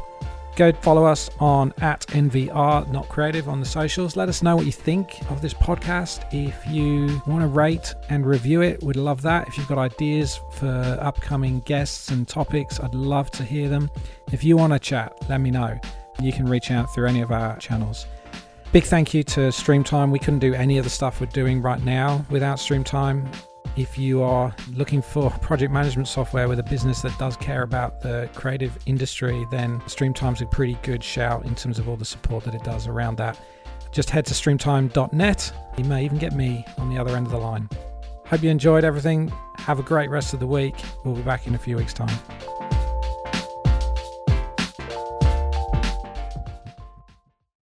[0.54, 4.14] Go follow us on at NVR Not Creative on the socials.
[4.16, 6.32] Let us know what you think of this podcast.
[6.32, 9.48] If you want to rate and review it, we'd love that.
[9.48, 13.90] If you've got ideas for upcoming guests and topics, I'd love to hear them.
[14.32, 15.78] If you want to chat, let me know.
[16.22, 18.06] You can reach out through any of our channels.
[18.76, 20.10] Big thank you to Streamtime.
[20.10, 23.26] We couldn't do any of the stuff we're doing right now without Streamtime.
[23.74, 28.02] If you are looking for project management software with a business that does care about
[28.02, 32.44] the creative industry, then Streamtime's a pretty good shout in terms of all the support
[32.44, 33.40] that it does around that.
[33.92, 35.52] Just head to streamtime.net.
[35.78, 37.70] You may even get me on the other end of the line.
[38.26, 39.32] Hope you enjoyed everything.
[39.56, 40.74] Have a great rest of the week.
[41.02, 42.14] We'll be back in a few weeks' time.